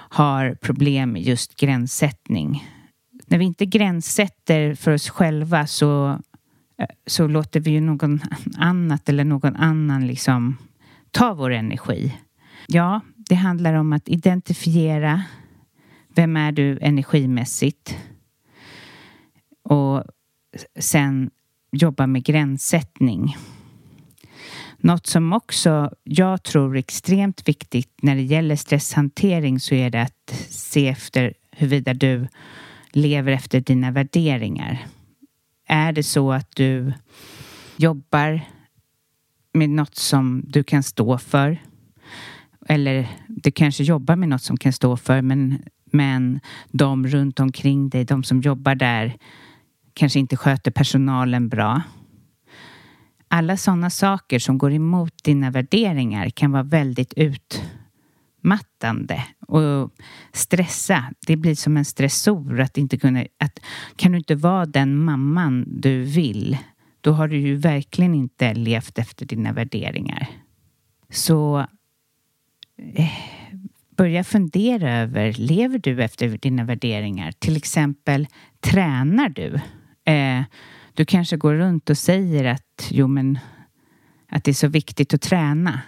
har 0.09 0.55
problem 0.55 1.11
med 1.11 1.21
just 1.21 1.55
gränssättning. 1.55 2.63
När 3.27 3.37
vi 3.37 3.45
inte 3.45 3.65
gränssätter 3.65 4.75
för 4.75 4.91
oss 4.91 5.09
själva 5.09 5.67
så, 5.67 6.09
eh, 6.77 6.87
så 7.07 7.27
låter 7.27 7.59
vi 7.59 7.71
ju 7.71 7.81
någon 7.81 8.19
annat 8.57 9.09
eller 9.09 9.23
någon 9.23 9.55
annan 9.55 10.07
liksom 10.07 10.57
ta 11.11 11.33
vår 11.33 11.51
energi. 11.51 12.15
Ja, 12.67 13.01
det 13.15 13.35
handlar 13.35 13.73
om 13.73 13.93
att 13.93 14.09
identifiera 14.09 15.23
vem 16.15 16.37
är 16.37 16.51
du 16.51 16.79
energimässigt? 16.81 17.97
Och 19.69 20.03
sen 20.79 21.29
jobba 21.71 22.07
med 22.07 22.23
gränssättning. 22.23 23.37
Något 24.77 25.07
som 25.07 25.33
också 25.33 25.91
jag 26.03 26.43
tror 26.43 26.75
är 26.75 26.79
extremt 26.79 27.47
viktigt 27.47 27.93
när 28.01 28.15
det 28.15 28.21
gäller 28.21 28.55
stresshantering 28.55 29.59
så 29.59 29.75
är 29.75 29.89
det 29.89 30.01
att 30.01 30.33
se 30.49 30.87
efter 30.87 31.33
huruvida 31.51 31.93
du 31.93 32.27
lever 32.91 33.31
efter 33.31 33.61
dina 33.61 33.91
värderingar. 33.91 34.85
Är 35.67 35.91
det 35.91 36.03
så 36.03 36.31
att 36.31 36.55
du 36.55 36.93
jobbar 37.77 38.41
med 39.53 39.69
något 39.69 39.95
som 39.95 40.43
du 40.47 40.63
kan 40.63 40.83
stå 40.83 41.17
för? 41.17 41.57
Eller 42.67 43.07
du 43.27 43.51
kanske 43.51 43.83
jobbar 43.83 44.15
med 44.15 44.29
något 44.29 44.41
som 44.41 44.57
kan 44.57 44.73
stå 44.73 44.97
för 44.97 45.21
men, 45.21 45.63
men 45.85 46.39
de 46.71 47.07
runt 47.07 47.39
omkring 47.39 47.89
dig, 47.89 48.05
de 48.05 48.23
som 48.23 48.41
jobbar 48.41 48.75
där 48.75 49.17
kanske 49.99 50.19
inte 50.19 50.37
sköter 50.37 50.71
personalen 50.71 51.49
bra. 51.49 51.81
Alla 53.27 53.57
sådana 53.57 53.89
saker 53.89 54.39
som 54.39 54.57
går 54.57 54.73
emot 54.73 55.23
dina 55.23 55.51
värderingar 55.51 56.29
kan 56.29 56.51
vara 56.51 56.63
väldigt 56.63 57.13
utmattande 58.41 59.23
och 59.47 59.91
stressa. 60.33 61.13
Det 61.27 61.35
blir 61.35 61.55
som 61.55 61.77
en 61.77 61.85
stressor 61.85 62.59
att 62.59 62.77
inte 62.77 62.97
kunna... 62.97 63.25
Att, 63.37 63.59
kan 63.95 64.11
du 64.11 64.17
inte 64.17 64.35
vara 64.35 64.65
den 64.65 64.95
mamman 64.95 65.65
du 65.81 66.03
vill, 66.03 66.57
då 67.01 67.11
har 67.11 67.27
du 67.27 67.37
ju 67.37 67.55
verkligen 67.55 68.15
inte 68.15 68.53
levt 68.53 68.99
efter 68.99 69.25
dina 69.25 69.53
värderingar. 69.53 70.29
Så 71.09 71.59
eh, 72.95 73.11
börja 73.97 74.23
fundera 74.23 74.97
över, 74.97 75.33
lever 75.33 75.79
du 75.79 76.03
efter 76.03 76.37
dina 76.37 76.63
värderingar? 76.63 77.31
Till 77.31 77.57
exempel, 77.57 78.27
tränar 78.59 79.29
du? 79.29 79.59
Eh, 80.09 80.43
du 80.93 81.05
kanske 81.05 81.37
går 81.37 81.55
runt 81.55 81.89
och 81.89 81.97
säger 81.97 82.45
att, 82.45 82.87
jo, 82.89 83.07
men, 83.07 83.39
att 84.29 84.43
det 84.43 84.51
är 84.51 84.55
så 84.55 84.67
viktigt 84.67 85.13
att 85.13 85.21
träna. 85.21 85.81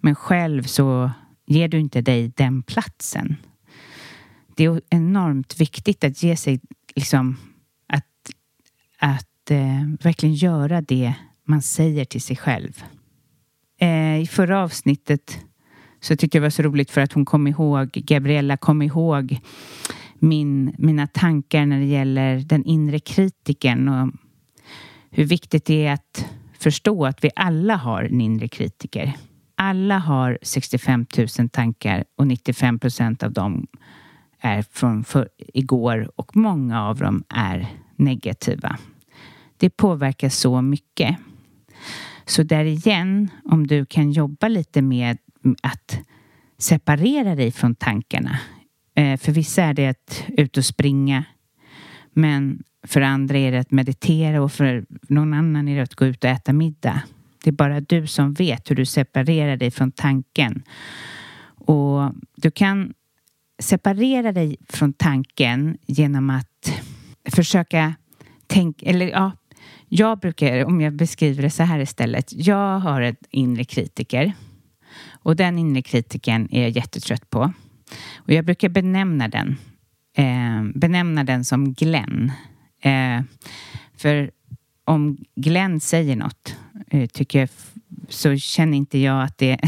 Men 0.00 0.14
själv 0.14 0.62
så 0.62 1.10
ger 1.46 1.68
du 1.68 1.78
inte 1.78 2.00
dig 2.00 2.32
den 2.36 2.62
platsen. 2.62 3.36
Det 4.56 4.64
är 4.64 4.80
enormt 4.90 5.60
viktigt 5.60 6.04
att 6.04 6.22
ge 6.22 6.36
sig 6.36 6.60
liksom 6.94 7.36
att, 7.86 8.30
att 8.98 9.50
eh, 9.50 9.82
verkligen 10.02 10.34
göra 10.34 10.80
det 10.80 11.14
man 11.44 11.62
säger 11.62 12.04
till 12.04 12.22
sig 12.22 12.36
själv. 12.36 12.84
Eh, 13.80 14.20
I 14.20 14.26
förra 14.26 14.62
avsnittet 14.62 15.38
så 16.00 16.16
tyckte 16.16 16.38
jag 16.38 16.42
det 16.42 16.46
var 16.46 16.50
så 16.50 16.62
roligt 16.62 16.90
för 16.90 17.00
att 17.00 17.12
hon 17.12 17.24
kom 17.24 17.46
ihåg, 17.46 17.90
Gabriella 17.92 18.56
kom 18.56 18.82
ihåg 18.82 19.40
min, 20.22 20.74
mina 20.78 21.06
tankar 21.06 21.66
när 21.66 21.78
det 21.78 21.86
gäller 21.86 22.40
den 22.40 22.64
inre 22.64 22.98
kritiken 22.98 23.88
och 23.88 24.12
hur 25.10 25.24
viktigt 25.24 25.64
det 25.64 25.86
är 25.86 25.92
att 25.92 26.26
förstå 26.58 27.06
att 27.06 27.24
vi 27.24 27.30
alla 27.36 27.76
har 27.76 28.02
en 28.02 28.20
inre 28.20 28.48
kritiker. 28.48 29.12
Alla 29.54 29.98
har 29.98 30.38
65 30.42 31.06
000 31.38 31.48
tankar 31.48 32.04
och 32.16 32.26
95 32.26 32.78
procent 32.78 33.22
av 33.22 33.32
dem 33.32 33.66
är 34.40 34.62
från 34.62 35.04
för, 35.04 35.28
igår 35.38 36.10
och 36.16 36.36
många 36.36 36.82
av 36.82 36.98
dem 36.98 37.24
är 37.28 37.66
negativa. 37.96 38.78
Det 39.56 39.70
påverkar 39.70 40.28
så 40.28 40.62
mycket. 40.62 41.16
Så 42.24 42.42
där 42.42 42.64
igen, 42.64 43.28
om 43.44 43.66
du 43.66 43.86
kan 43.86 44.10
jobba 44.10 44.48
lite 44.48 44.82
med 44.82 45.18
att 45.62 45.98
separera 46.58 47.34
dig 47.34 47.52
från 47.52 47.74
tankarna. 47.74 48.38
Eh, 48.94 49.16
för 49.16 49.32
vissa 49.32 49.62
är 49.62 49.74
det 49.74 49.86
att 49.86 50.24
ut 50.28 50.56
och 50.56 50.64
springa. 50.64 51.24
Men 52.12 52.62
för 52.86 53.00
andra 53.00 53.38
är 53.38 53.52
det 53.52 53.58
att 53.58 53.70
meditera 53.70 54.42
och 54.42 54.52
för 54.52 54.84
någon 55.08 55.34
annan 55.34 55.68
är 55.68 55.76
det 55.76 55.82
att 55.82 55.94
gå 55.94 56.06
ut 56.06 56.24
och 56.24 56.30
äta 56.30 56.52
middag. 56.52 57.02
Det 57.44 57.50
är 57.50 57.52
bara 57.52 57.80
du 57.80 58.06
som 58.06 58.32
vet 58.32 58.70
hur 58.70 58.76
du 58.76 58.86
separerar 58.86 59.56
dig 59.56 59.70
från 59.70 59.92
tanken. 59.92 60.62
Och 61.64 62.12
du 62.36 62.50
kan 62.50 62.92
separera 63.58 64.32
dig 64.32 64.56
från 64.68 64.92
tanken 64.92 65.78
genom 65.86 66.30
att 66.30 66.72
försöka 67.30 67.94
tänka, 68.46 68.86
eller 68.86 69.06
ja, 69.06 69.32
jag 69.88 70.18
brukar, 70.18 70.64
om 70.64 70.80
jag 70.80 70.92
beskriver 70.92 71.42
det 71.42 71.50
så 71.50 71.62
här 71.62 71.78
istället. 71.78 72.32
Jag 72.32 72.78
har 72.78 73.00
en 73.00 73.16
inre 73.30 73.64
kritiker 73.64 74.32
och 75.10 75.36
den 75.36 75.58
inre 75.58 75.82
kritiken 75.82 76.48
är 76.54 76.62
jag 76.62 76.70
jättetrött 76.70 77.30
på. 77.30 77.52
Och 78.16 78.32
jag 78.32 78.44
brukar 78.44 78.68
benämna 78.68 79.28
den, 79.28 79.56
eh, 80.16 80.64
benämna 80.74 81.24
den 81.24 81.44
som 81.44 81.74
Glenn. 81.74 82.32
Eh, 82.82 83.22
för 83.96 84.30
om 84.84 85.18
Glenn 85.36 85.80
säger 85.80 86.16
något, 86.16 86.56
eh, 86.90 87.06
tycker 87.06 87.38
jag, 87.38 87.48
så 88.08 88.36
känner 88.36 88.78
inte 88.78 88.98
jag 88.98 89.22
att 89.22 89.38
det, 89.38 89.58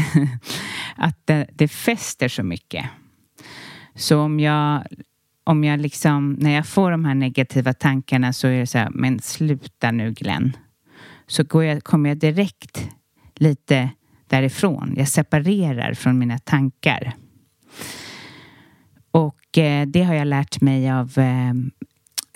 att 0.95 1.27
det, 1.27 1.47
det 1.53 1.67
fäster 1.67 2.27
så 2.27 2.43
mycket. 2.43 2.85
Så 3.95 4.19
om 4.19 4.39
jag, 4.39 4.83
om 5.43 5.63
jag 5.63 5.79
liksom, 5.79 6.33
när 6.33 6.51
jag 6.51 6.67
får 6.67 6.91
de 6.91 7.05
här 7.05 7.15
negativa 7.15 7.73
tankarna 7.73 8.33
så 8.33 8.47
är 8.47 8.59
det 8.59 8.67
så 8.67 8.77
här, 8.77 8.89
men 8.89 9.19
sluta 9.19 9.91
nu 9.91 10.11
Glenn. 10.11 10.57
Så 11.27 11.43
går 11.43 11.63
jag, 11.63 11.83
kommer 11.83 12.09
jag 12.09 12.17
direkt 12.17 12.89
lite 13.35 13.89
därifrån. 14.27 14.93
Jag 14.97 15.07
separerar 15.07 15.93
från 15.93 16.19
mina 16.19 16.39
tankar. 16.39 17.13
Eh, 19.57 19.87
det 19.87 20.03
har 20.03 20.13
jag 20.13 20.27
lärt 20.27 20.61
mig 20.61 20.91
av 20.91 21.17
eh, 21.17 21.53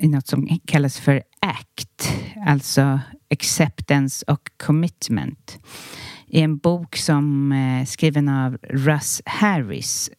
något 0.08 0.28
som 0.28 0.60
kallas 0.66 1.00
för 1.00 1.24
ACT, 1.40 2.14
alltså 2.48 3.00
Acceptance 3.30 4.26
och 4.28 4.52
Commitment. 4.58 5.60
I 6.28 6.42
en 6.42 6.58
bok 6.58 6.96
som 6.96 7.52
är 7.52 7.86
skriven 7.86 8.30
av 8.30 8.58
Russ 8.64 9.22
Harris. 9.26 10.10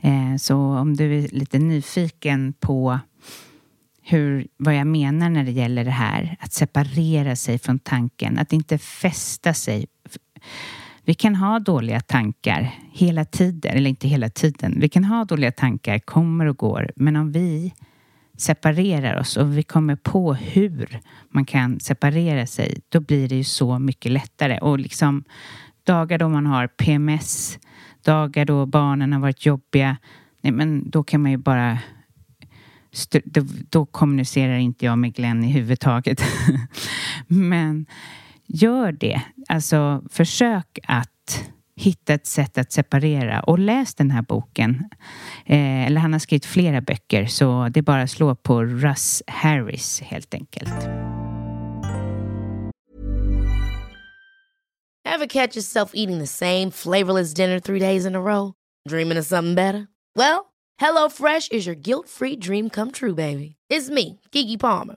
Eh, 0.00 0.36
så 0.38 0.56
om 0.56 0.96
du 0.96 1.18
är 1.18 1.28
lite 1.28 1.58
nyfiken 1.58 2.52
på 2.60 2.98
hur, 4.02 4.46
vad 4.56 4.74
jag 4.74 4.86
menar 4.86 5.30
när 5.30 5.44
det 5.44 5.52
gäller 5.52 5.84
det 5.84 5.90
här, 5.90 6.36
att 6.40 6.52
separera 6.52 7.36
sig 7.36 7.58
från 7.58 7.78
tanken, 7.78 8.38
att 8.38 8.52
inte 8.52 8.78
fästa 8.78 9.54
sig 9.54 9.86
vi 11.04 11.14
kan 11.14 11.34
ha 11.34 11.58
dåliga 11.58 12.00
tankar 12.00 12.74
hela 12.92 13.24
tiden, 13.24 13.76
eller 13.76 13.90
inte 13.90 14.08
hela 14.08 14.28
tiden. 14.28 14.76
Vi 14.80 14.88
kan 14.88 15.04
ha 15.04 15.24
dåliga 15.24 15.52
tankar, 15.52 15.98
kommer 15.98 16.46
och 16.46 16.56
går. 16.56 16.92
Men 16.96 17.16
om 17.16 17.32
vi 17.32 17.74
separerar 18.36 19.20
oss 19.20 19.36
och 19.36 19.58
vi 19.58 19.62
kommer 19.62 19.96
på 19.96 20.34
hur 20.34 21.00
man 21.30 21.44
kan 21.44 21.80
separera 21.80 22.46
sig, 22.46 22.80
då 22.88 23.00
blir 23.00 23.28
det 23.28 23.34
ju 23.34 23.44
så 23.44 23.78
mycket 23.78 24.12
lättare. 24.12 24.58
Och 24.58 24.78
liksom 24.78 25.24
dagar 25.84 26.18
då 26.18 26.28
man 26.28 26.46
har 26.46 26.66
PMS, 26.66 27.58
dagar 28.04 28.44
då 28.44 28.66
barnen 28.66 29.12
har 29.12 29.20
varit 29.20 29.46
jobbiga, 29.46 29.96
nej 30.40 30.52
men 30.52 30.90
då 30.90 31.02
kan 31.02 31.22
man 31.22 31.30
ju 31.30 31.36
bara 31.36 31.78
då, 33.24 33.46
då 33.70 33.86
kommunicerar 33.86 34.56
inte 34.58 34.84
jag 34.84 34.98
med 34.98 35.14
Glenn 35.14 35.44
i 35.44 35.52
huvudtaget. 35.52 36.22
men 37.26 37.86
gör 38.52 38.92
det. 38.92 39.22
Alltså 39.48 40.02
försök 40.10 40.78
att 40.88 41.08
hitta 41.76 42.14
ett 42.14 42.26
sätt 42.26 42.58
att 42.58 42.72
separera 42.72 43.40
och 43.40 43.58
läs 43.58 43.94
den 43.94 44.10
här 44.10 44.22
boken. 44.22 44.88
Eh, 45.46 45.86
eller 45.86 46.00
han 46.00 46.12
har 46.12 46.20
skrivit 46.20 46.46
flera 46.46 46.80
böcker 46.80 47.26
så 47.26 47.68
det 47.68 47.80
är 47.80 47.82
bara 47.82 48.02
att 48.02 48.10
slå 48.10 48.34
på 48.34 48.64
Russ 48.64 49.22
Harris 49.26 50.00
helt 50.00 50.34
enkelt. 50.34 50.72
Have 55.04 55.26
catch 55.28 55.56
yourself 55.56 55.90
eating 55.94 56.18
the 56.18 56.26
same 56.26 56.70
flavorless 56.70 57.34
dinner 57.34 57.60
three 57.60 57.80
days 57.80 58.06
in 58.06 58.14
a 58.14 58.20
row? 58.20 58.52
Dreaming 58.88 59.18
of 59.18 59.26
something 59.26 59.54
better? 59.54 59.86
Well, 60.16 60.46
hello 60.80 61.08
fresh 61.08 61.48
is 61.50 61.66
your 61.66 61.76
guilt 61.76 62.08
free 62.08 62.36
dream 62.36 62.70
come 62.70 62.90
true 62.92 63.14
baby. 63.14 63.56
It's 63.70 63.90
me, 63.90 64.20
Gigi 64.32 64.56
Palmer. 64.56 64.96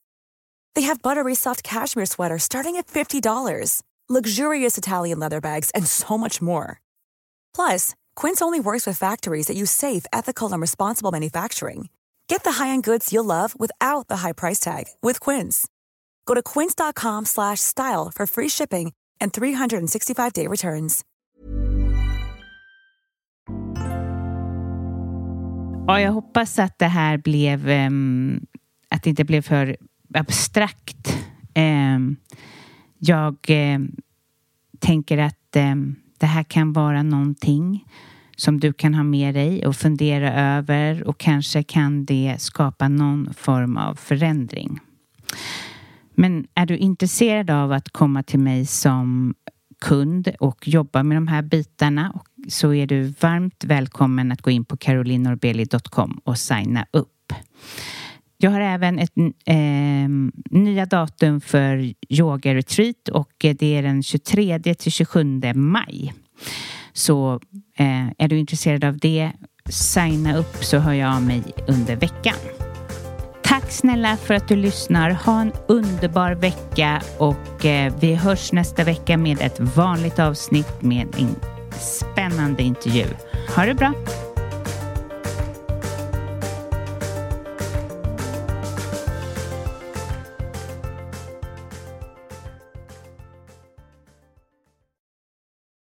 They 0.73 0.83
have 0.83 1.01
buttery 1.01 1.35
soft 1.35 1.63
cashmere 1.63 2.07
sweaters 2.07 2.43
starting 2.43 2.77
at 2.77 2.87
$50, 2.87 3.83
luxurious 4.09 4.77
Italian 4.77 5.19
leather 5.19 5.39
bags, 5.41 5.69
and 5.75 5.85
so 5.85 6.17
much 6.17 6.41
more. 6.41 6.81
Plus, 7.53 7.93
Quince 8.15 8.41
only 8.41 8.59
works 8.59 8.87
with 8.87 8.97
factories 8.97 9.47
that 9.47 9.55
use 9.55 9.71
safe, 9.71 10.05
ethical, 10.11 10.51
and 10.51 10.61
responsible 10.61 11.11
manufacturing. 11.11 11.89
Get 12.27 12.43
the 12.43 12.53
high-end 12.53 12.83
goods 12.83 13.13
you'll 13.13 13.25
love 13.25 13.53
without 13.59 14.07
the 14.07 14.17
high 14.17 14.33
price 14.33 14.59
tag 14.59 14.85
with 15.03 15.19
Quince. 15.19 15.67
Go 16.25 16.33
to 16.33 16.41
quince.com/style 16.41 18.11
for 18.15 18.25
free 18.25 18.49
shipping 18.49 18.93
and 19.21 19.31
365-day 19.31 20.47
returns. 20.47 21.03
Ja, 25.87 26.01
jag 26.01 26.11
hoppas 26.11 26.59
att 26.59 26.79
det 26.79 26.87
här 26.87 27.17
blev 27.17 27.69
um, 27.69 28.45
att 28.89 29.03
det 29.03 29.09
inte 29.09 29.23
blev 29.23 29.41
för 29.41 29.77
abstrakt. 30.13 31.17
Eh, 31.53 31.99
jag 32.97 33.35
eh, 33.47 33.79
tänker 34.79 35.17
att 35.17 35.55
eh, 35.55 35.75
det 36.19 36.25
här 36.25 36.43
kan 36.43 36.73
vara 36.73 37.03
någonting 37.03 37.85
som 38.35 38.59
du 38.59 38.73
kan 38.73 38.93
ha 38.93 39.03
med 39.03 39.35
dig 39.35 39.67
och 39.67 39.75
fundera 39.75 40.33
över 40.33 41.07
och 41.07 41.17
kanske 41.17 41.63
kan 41.63 42.05
det 42.05 42.35
skapa 42.39 42.87
någon 42.87 43.33
form 43.33 43.77
av 43.77 43.95
förändring. 43.95 44.79
Men 46.15 46.47
är 46.53 46.65
du 46.65 46.77
intresserad 46.77 47.49
av 47.49 47.71
att 47.71 47.89
komma 47.89 48.23
till 48.23 48.39
mig 48.39 48.65
som 48.65 49.33
kund 49.81 50.31
och 50.39 50.67
jobba 50.67 51.03
med 51.03 51.17
de 51.17 51.27
här 51.27 51.41
bitarna 51.41 52.21
så 52.47 52.73
är 52.73 52.87
du 52.87 53.13
varmt 53.19 53.63
välkommen 53.63 54.31
att 54.31 54.41
gå 54.41 54.51
in 54.51 54.65
på 54.65 54.77
carolinorbeli.com 54.77 56.21
och 56.23 56.37
signa 56.37 56.85
upp. 56.91 57.33
Jag 58.43 58.51
har 58.51 58.61
även 58.61 58.99
ett 58.99 59.17
eh, 59.45 60.09
nya 60.49 60.85
datum 60.85 61.41
för 61.41 61.93
yoga 62.09 62.55
retreat 62.55 63.09
och 63.11 63.45
eh, 63.45 63.55
det 63.59 63.77
är 63.77 63.83
den 63.83 64.03
23 64.03 64.59
till 64.59 64.91
27 64.91 65.23
maj. 65.55 66.13
Så 66.93 67.39
eh, 67.77 68.07
är 68.17 68.27
du 68.27 68.37
intresserad 68.37 68.83
av 68.83 68.97
det, 68.97 69.31
signa 69.69 70.37
upp 70.37 70.55
så 70.63 70.77
hör 70.77 70.93
jag 70.93 71.15
av 71.15 71.21
mig 71.21 71.43
under 71.67 71.95
veckan. 71.95 72.35
Tack 73.43 73.71
snälla 73.71 74.17
för 74.17 74.33
att 74.33 74.47
du 74.47 74.55
lyssnar. 74.55 75.11
Ha 75.11 75.41
en 75.41 75.51
underbar 75.67 76.31
vecka 76.31 77.01
och 77.17 77.65
eh, 77.65 77.93
vi 77.99 78.15
hörs 78.15 78.51
nästa 78.51 78.83
vecka 78.83 79.17
med 79.17 79.41
ett 79.41 79.59
vanligt 79.59 80.19
avsnitt 80.19 80.81
med 80.81 81.07
en 81.17 81.35
spännande 81.79 82.63
intervju. 82.63 83.05
Ha 83.55 83.65
det 83.65 83.73
bra! 83.73 83.93